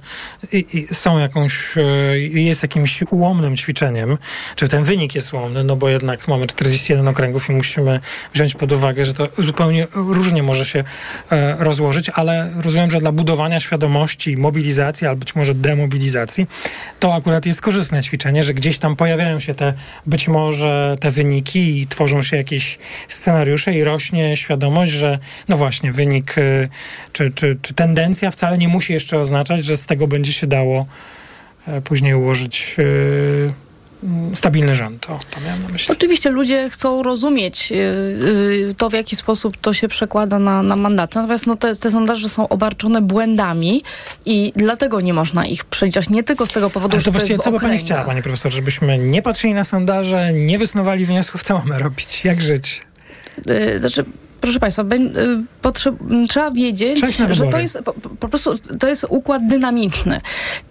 [0.52, 1.82] i, i są jakąś, e,
[2.18, 4.18] jest jakimś ułomnym ćwiczeniem,
[4.56, 8.00] czy ten wynik jest ułomny, no bo jednak mamy 41 okręgów i musimy
[8.34, 10.84] wziąć pod uwagę, że to zupełnie różnie może się
[11.30, 16.46] e, rozłożyć, ale rozumiem, że dla budowania świadomości, mobilizacji, albo być może demobilizacji,
[17.00, 19.74] to akurat jest korzystne ćwiczenie, że gdzieś tam pojawiają się te,
[20.06, 25.92] być może te wyniki i tworzą się jakieś scenariusze, i rośnie świadomość, że no właśnie
[25.92, 26.68] wynik y,
[27.12, 30.86] czy, czy, czy tendencja wcale nie musi jeszcze oznaczać, że z tego będzie się dało
[31.66, 33.52] e, później ułożyć y,
[34.34, 35.06] stabilny rząd.
[35.06, 35.92] To, to miałem na myśli.
[35.92, 41.18] Oczywiście ludzie chcą rozumieć y, to, w jaki sposób to się przekłada na, na mandaty.
[41.18, 43.82] Natomiast no, te, te sondaże są obarczone błędami
[44.26, 46.10] i dlatego nie można ich przeliczać.
[46.10, 48.22] Nie tylko z tego powodu, Ale że to właściwie jest co by pani chciała, panie
[48.22, 52.24] profesor, żebyśmy nie patrzyli na sondaże, nie wysnuwali wniosków, co mamy robić?
[52.24, 52.82] Jak żyć?
[53.38, 54.04] Y, znaczy,
[54.42, 60.20] proszę Państwa, y, trzeba wiedzieć, że to jest po, po, prostu to jest układ dynamiczny.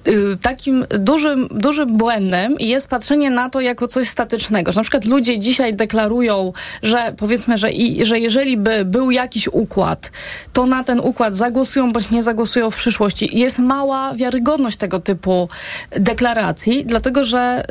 [0.08, 4.72] Y, takim dużym, dużym błędem jest patrzenie na to jako coś statycznego.
[4.72, 6.54] Że na przykład ludzie dzisiaj deklarują,
[6.84, 10.12] że powiedzmy, że, i, że jeżeli by był jakiś układ,
[10.54, 13.40] to na ten układ zagłosują bądź nie zagłosują w przyszłości.
[13.40, 15.50] Jest mała wiarygodność tego typu
[15.92, 17.64] deklaracji, dlatego że,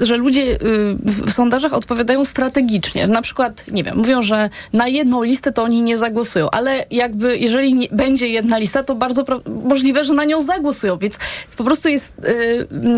[0.00, 0.58] y, że ludzie
[1.00, 3.06] w sondażach odpowiadają strategicznie.
[3.06, 6.50] Na przykład, nie wiem, mówią, że na jednym jedną listę, to oni nie zagłosują.
[6.50, 9.24] Ale jakby, jeżeli nie, będzie jedna lista, to bardzo
[9.64, 10.98] możliwe, że na nią zagłosują.
[10.98, 11.18] Więc
[11.56, 12.12] po prostu jest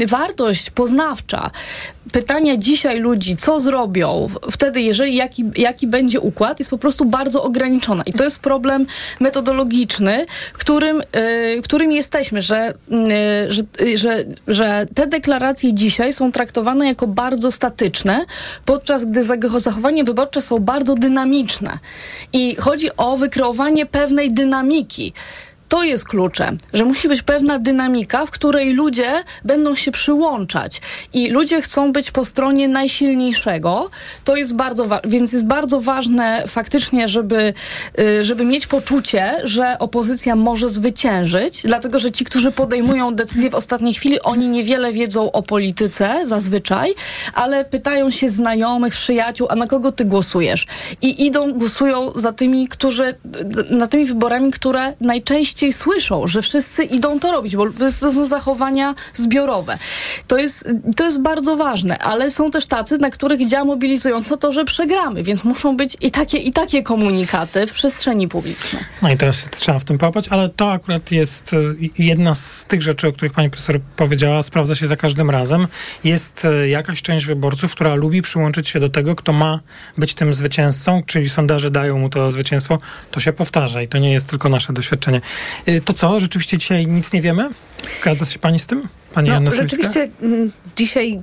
[0.01, 1.51] y, wartość poznawcza
[2.13, 7.43] pytania dzisiaj ludzi, co zrobią wtedy, jeżeli jaki, jaki będzie układ, jest po prostu bardzo
[7.43, 8.03] ograniczona.
[8.07, 8.87] I to jest problem
[9.21, 16.33] metodologiczny, którym, y, którym jesteśmy, że, y, że, y, że, że te deklaracje dzisiaj są
[16.33, 18.25] traktowane jako bardzo statyczne,
[18.65, 19.23] podczas gdy
[19.57, 21.79] zachowania wyborcze są bardzo dynamiczne.
[22.33, 25.13] I chodzi o wykreowanie pewnej dynamiki
[25.69, 29.13] to jest kluczem, że musi być pewna dynamika, w której ludzie
[29.45, 30.81] będą się przyłączać
[31.13, 33.91] i ludzie chcą być po stronie najsilniejszego.
[34.25, 37.55] To jest bardzo więc jest bardzo ważne faktycznie, żeby,
[37.99, 43.55] y, żeby mieć poczucie, że opozycja może zwyciężyć, dlatego że ci, którzy podejmują decyzje w
[43.55, 46.95] ostatniej chwili, oni niewiele wiedzą o polityce zazwyczaj,
[47.35, 50.67] ale pytają się znajomych, przyjaciół, a na kogo ty głosujesz?
[51.03, 53.15] I idą, głosują za tymi, którzy,
[53.71, 57.65] na tymi wyborami, które najczęściej słyszą, że wszyscy idą to robić, bo
[58.01, 59.79] to są zachowania zbiorowe.
[60.27, 64.53] To jest, to jest bardzo ważne, ale są też tacy, na których działa mobilizująco to,
[64.53, 68.83] że przegramy, więc muszą być i takie, i takie komunikaty w przestrzeni publicznej.
[69.03, 72.83] No i teraz trzeba w tym połapać, ale to akurat jest y, jedna z tych
[72.83, 75.69] rzeczy, o których pani profesor powiedziała, sprawdza się za każdym razem.
[76.05, 79.61] Jest y, jakaś część wyborców, która lubi przyłączyć się do tego, kto ma
[79.99, 82.79] być tym zwycięzcą, czyli sondaże dają mu to zwycięstwo.
[83.11, 85.21] To się powtarza i to nie jest tylko nasze doświadczenie.
[85.69, 87.49] Y, to co, rzeczywiście dzisiaj nic nie wiemy?
[88.01, 88.89] Zgadza się pani z tym?
[89.13, 91.21] Pani no, Rzeczywiście mm, dzisiaj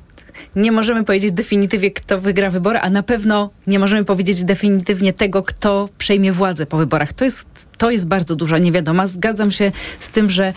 [0.56, 5.44] nie możemy powiedzieć definitywnie, kto wygra wybory, a na pewno nie możemy powiedzieć definitywnie tego,
[5.44, 7.14] kto przejmie władzę po wyborach.
[7.14, 9.08] To jest, to jest bardzo duża niewiadoma.
[9.08, 10.54] Zgadzam się z tym, że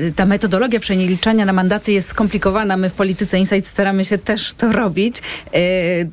[0.00, 2.76] y, ta metodologia przeliczania na mandaty jest skomplikowana.
[2.76, 5.18] My w Polityce Insight staramy się też to robić,
[5.54, 6.10] y,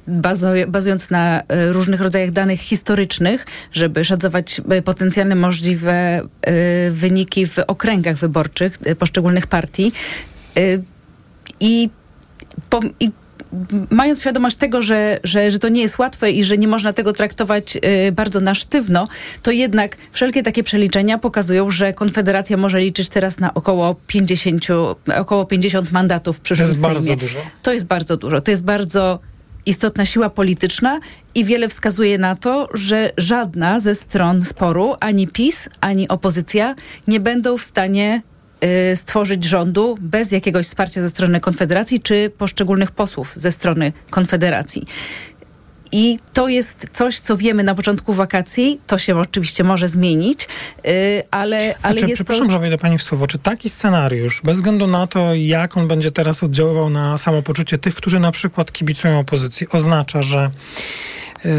[0.67, 7.59] bazując na y, różnych rodzajach danych historycznych, żeby szacować y, potencjalne możliwe y, wyniki w
[7.67, 9.91] okręgach wyborczych y, poszczególnych partii.
[11.59, 11.89] I
[12.99, 13.11] i
[13.89, 17.13] mając świadomość tego, że, że, że to nie jest łatwe i że nie można tego
[17.13, 17.77] traktować
[18.07, 19.07] y, bardzo na sztywno,
[19.41, 24.67] to jednak wszelkie takie przeliczenia pokazują, że Konfederacja może liczyć teraz na około 50,
[25.17, 27.39] około 50 mandatów w przyszłym To jest bardzo dużo.
[27.63, 28.41] To jest bardzo dużo.
[28.41, 29.19] To jest bardzo
[29.65, 30.99] istotna siła polityczna
[31.35, 36.75] i wiele wskazuje na to, że żadna ze stron sporu, ani PiS, ani opozycja
[37.07, 38.21] nie będą w stanie
[38.95, 44.85] stworzyć rządu bez jakiegoś wsparcia ze strony Konfederacji czy poszczególnych posłów ze strony Konfederacji.
[45.91, 48.81] I to jest coś, co wiemy na początku wakacji.
[48.87, 50.47] To się oczywiście może zmienić,
[50.83, 50.91] yy,
[51.31, 52.53] ale, ale znaczy, jest przepraszam, to...
[52.53, 53.27] że wejdę pani w słowo.
[53.27, 57.95] Czy taki scenariusz, bez względu na to, jak on będzie teraz oddziaływał na samopoczucie tych,
[57.95, 60.51] którzy na przykład kibicują opozycji, oznacza, że
[61.45, 61.51] yy,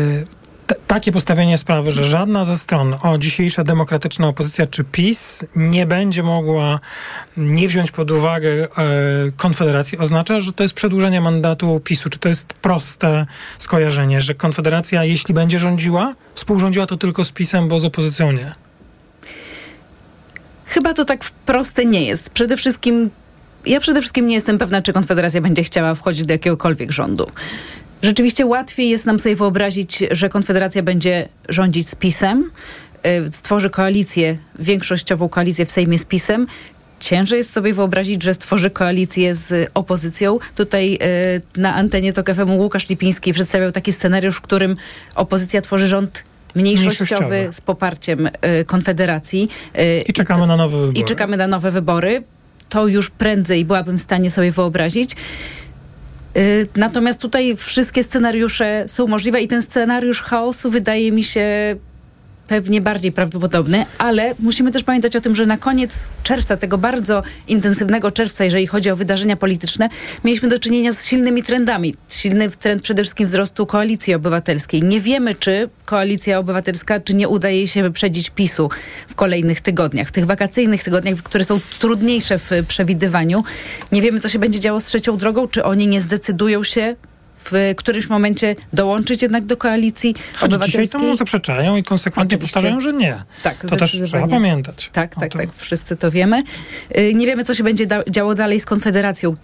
[0.87, 6.23] takie postawienie sprawy, że żadna ze stron, o dzisiejsza demokratyczna opozycja czy PiS, nie będzie
[6.23, 6.81] mogła
[7.37, 8.69] nie wziąć pod uwagę e,
[9.37, 12.09] Konfederacji, oznacza, że to jest przedłużenie mandatu PiSu.
[12.09, 13.27] Czy to jest proste
[13.59, 18.55] skojarzenie, że Konfederacja, jeśli będzie rządziła, współrządziła to tylko z PiSem, bo z opozycją nie?
[20.67, 22.31] Chyba to tak proste nie jest.
[22.31, 23.11] Przede wszystkim
[23.67, 27.27] ja przede wszystkim nie jestem pewna, czy Konfederacja będzie chciała wchodzić do jakiegokolwiek rządu.
[28.03, 32.51] Rzeczywiście łatwiej jest nam sobie wyobrazić, że Konfederacja będzie rządzić z PiSem,
[33.07, 36.47] y, stworzy koalicję, większościową koalicję w Sejmie z PiSem.
[37.01, 40.39] Ciężej jest sobie wyobrazić, że stworzy koalicję z opozycją.
[40.55, 40.99] Tutaj
[41.57, 44.77] y, na antenie TOK FM Łukasz Lipiński przedstawiał taki scenariusz, w którym
[45.15, 46.25] opozycja tworzy rząd
[46.55, 49.49] mniejszościowy z poparciem y, Konfederacji.
[50.09, 51.01] I czekamy I to, na nowe wybory.
[51.01, 52.23] I czekamy na nowe wybory.
[52.69, 55.17] To już prędzej byłabym w stanie sobie wyobrazić.
[56.37, 61.77] Y, natomiast tutaj wszystkie scenariusze są możliwe i ten scenariusz chaosu wydaje mi się
[62.49, 67.23] pewnie bardziej prawdopodobny, ale musimy też pamiętać o tym, że na koniec czerwca, tego bardzo
[67.49, 69.89] intensywnego czerwca, jeżeli chodzi o wydarzenia polityczne,
[70.25, 71.95] mieliśmy do czynienia z silnymi trendami.
[72.09, 74.83] Silny trend przede wszystkim wzrostu koalicji obywatelskiej.
[74.83, 78.71] Nie wiemy, czy koalicja obywatelska, czy nie udaje jej się wyprzedzić PiSu
[79.09, 83.45] w kolejnych tygodniach, tych wakacyjnych tygodniach, które są trudniejsze w przewidywaniu.
[83.93, 86.97] Nie wiemy, co się będzie działo z trzecią drogą, czy oni nie zdecydują się
[87.45, 90.85] w którymś momencie dołączyć jednak do koalicji Choć obywatelskiej.
[90.85, 92.81] dzisiaj temu zaprzeczają i konsekwentnie Oczywiście.
[92.81, 93.23] że nie.
[93.43, 94.91] Tak, to też trzeba pamiętać.
[94.93, 95.49] Tak, tak, tak.
[95.57, 96.43] Wszyscy to wiemy.
[96.99, 99.37] Y, nie wiemy, co się będzie działo dalej z Konfederacją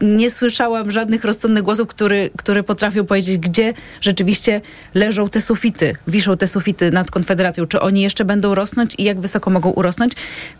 [0.00, 4.60] nie słyszałam żadnych rozsądnych głosów, który, które potrafią powiedzieć, gdzie rzeczywiście
[4.94, 7.66] leżą te sufity, wiszą te sufity nad Konfederacją.
[7.66, 10.12] Czy oni jeszcze będą rosnąć i jak wysoko mogą urosnąć.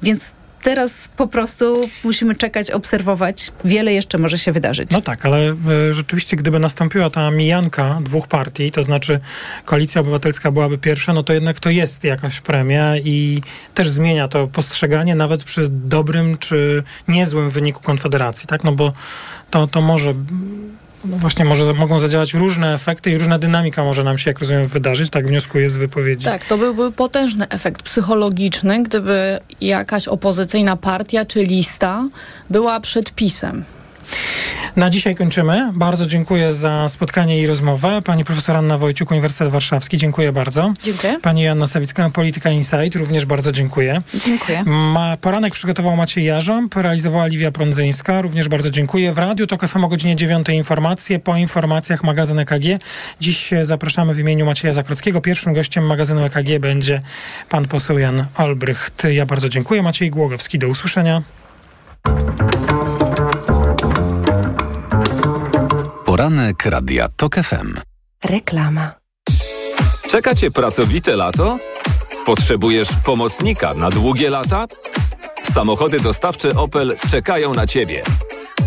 [0.03, 0.33] Więc
[0.63, 3.53] teraz po prostu musimy czekać, obserwować.
[3.65, 4.91] Wiele jeszcze może się wydarzyć.
[4.91, 5.55] No tak, ale e,
[5.95, 9.21] rzeczywiście, gdyby nastąpiła ta mijanka dwóch partii, to znaczy
[9.65, 13.43] Koalicja Obywatelska byłaby pierwsza, no to jednak to jest jakaś premia i
[13.75, 18.65] też zmienia to postrzeganie nawet przy dobrym czy niezłym wyniku Konfederacji, tak?
[18.65, 18.93] No bo
[19.51, 20.15] to, to może
[21.05, 24.67] no właśnie może mogą zadziałać różne efekty i różna dynamika może nam się, jak rozumiem,
[24.67, 25.11] wydarzyć.
[25.11, 26.25] Tak wnioskuję z wypowiedzi.
[26.25, 32.09] Tak, to byłby potężny efekt psychologiczny, gdyby jakaś opozycyjna partia czy lista
[32.51, 33.65] była przed PiSem.
[34.77, 35.71] Na dzisiaj kończymy.
[35.73, 38.03] Bardzo dziękuję za spotkanie i rozmowę.
[38.03, 40.73] Pani profesor Anna Wojciuk, Uniwersytet Warszawski, dziękuję bardzo.
[40.83, 41.19] Dziękuję.
[41.23, 44.03] Pani Joanna Sawicka, Polityka Insight, również bardzo dziękuję.
[44.15, 44.63] Dziękuję.
[44.67, 49.13] Ma, poranek przygotował Maciej Jarząb, realizowała Liwia Prądzyńska, również bardzo dziękuję.
[49.13, 52.65] W radiu to FM o godzinie 9 informacje, po informacjach magazyn EKG.
[53.21, 55.21] Dziś zapraszamy w imieniu Macieja Zakrockiego.
[55.21, 57.03] Pierwszym gościem magazynu EKG będzie
[57.49, 59.07] pan poseł Jan Olbrycht.
[59.13, 59.83] Ja bardzo dziękuję.
[59.83, 61.23] Maciej Głogowski, do usłyszenia.
[66.11, 67.75] Poranek Radia TOK FM.
[68.25, 68.95] Reklama.
[70.11, 71.59] Czekacie pracowite lato?
[72.27, 74.67] Potrzebujesz pomocnika na długie lata?
[75.43, 78.03] Samochody dostawcze Opel czekają na Ciebie.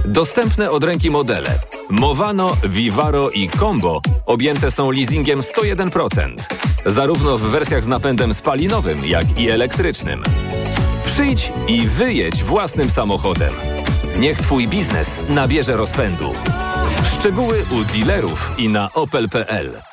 [0.06, 6.36] Dostępne od ręki modele Movano, Vivaro i Combo objęte są leasingiem 101%,
[6.86, 10.24] zarówno w wersjach z napędem spalinowym, jak i elektrycznym.
[11.06, 13.54] Przyjdź i wyjedź własnym samochodem.
[14.20, 16.34] Niech Twój biznes nabierze rozpędu.
[17.24, 19.93] Szczegóły u dealerów i na opel.pl.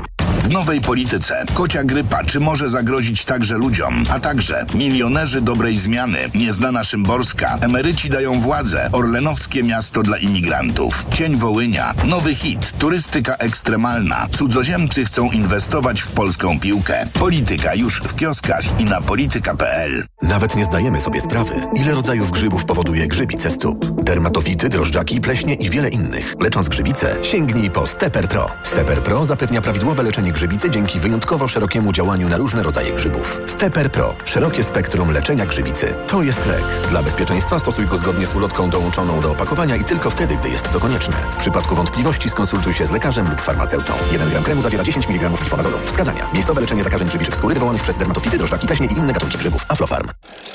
[0.43, 6.17] W nowej polityce kocia grypa czy może zagrozić także ludziom, a także milionerzy dobrej zmiany,
[6.35, 14.27] nieznana Szymborska, emeryci dają władzę, orlenowskie miasto dla imigrantów, cień Wołynia, nowy hit, turystyka ekstremalna,
[14.31, 17.05] cudzoziemcy chcą inwestować w polską piłkę.
[17.13, 20.03] Polityka już w kioskach i na polityka.pl.
[20.21, 24.03] Nawet nie zdajemy sobie sprawy, ile rodzajów grzybów powoduje grzybice stóp.
[24.03, 26.33] Dermatofity, drożdżaki, pleśnie i wiele innych.
[26.39, 28.45] Lecząc grzybice, sięgnij po Steper Pro.
[28.63, 33.41] Steper Pro zapewnia prawidłowe leczenie grzybicy dzięki wyjątkowo szerokiemu działaniu na różne rodzaje grzybów.
[33.47, 34.15] Steper Pro.
[34.25, 35.95] Szerokie spektrum leczenia grzybicy.
[36.07, 36.63] To jest lek.
[36.89, 40.71] Dla bezpieczeństwa stosuj go zgodnie z ulotką dołączoną do opakowania i tylko wtedy, gdy jest
[40.71, 41.15] to konieczne.
[41.31, 43.93] W przypadku wątpliwości skonsultuj się z lekarzem lub farmaceutą.
[44.11, 45.77] 1 gram kremu zawiera 10 mg glifonazolu.
[45.85, 46.27] Wskazania.
[46.33, 49.65] Miejscowe leczenie zakażeń grzybiczek skóry wywołanych przez dermatofity, drożdżaki, pleśnie i inne gatunki grzybów.
[49.67, 50.07] Aflofarm.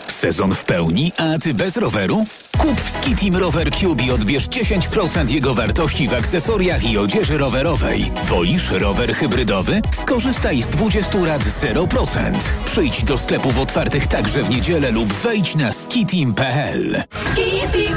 [0.09, 2.25] Sezon w pełni, a ty bez roweru?
[2.59, 8.13] Kup w Skitim Rower Cube i odbierz 10% jego wartości w akcesoriach i odzieży rowerowej.
[8.25, 9.66] Wolisz rower hybrydowy?
[9.93, 12.19] Skorzystaj z 20 lat 0%.
[12.65, 17.03] Przyjdź do sklepów otwartych także w niedzielę lub wejdź na skitim.pl.
[17.33, 17.97] Skitim!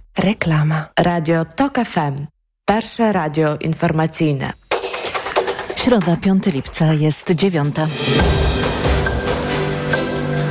[0.17, 0.87] Reklama.
[0.99, 2.25] Radio TOK FM.
[2.65, 4.53] Pierwsze radio informacyjne.
[5.75, 7.87] Środa, 5 lipca jest dziewiąta.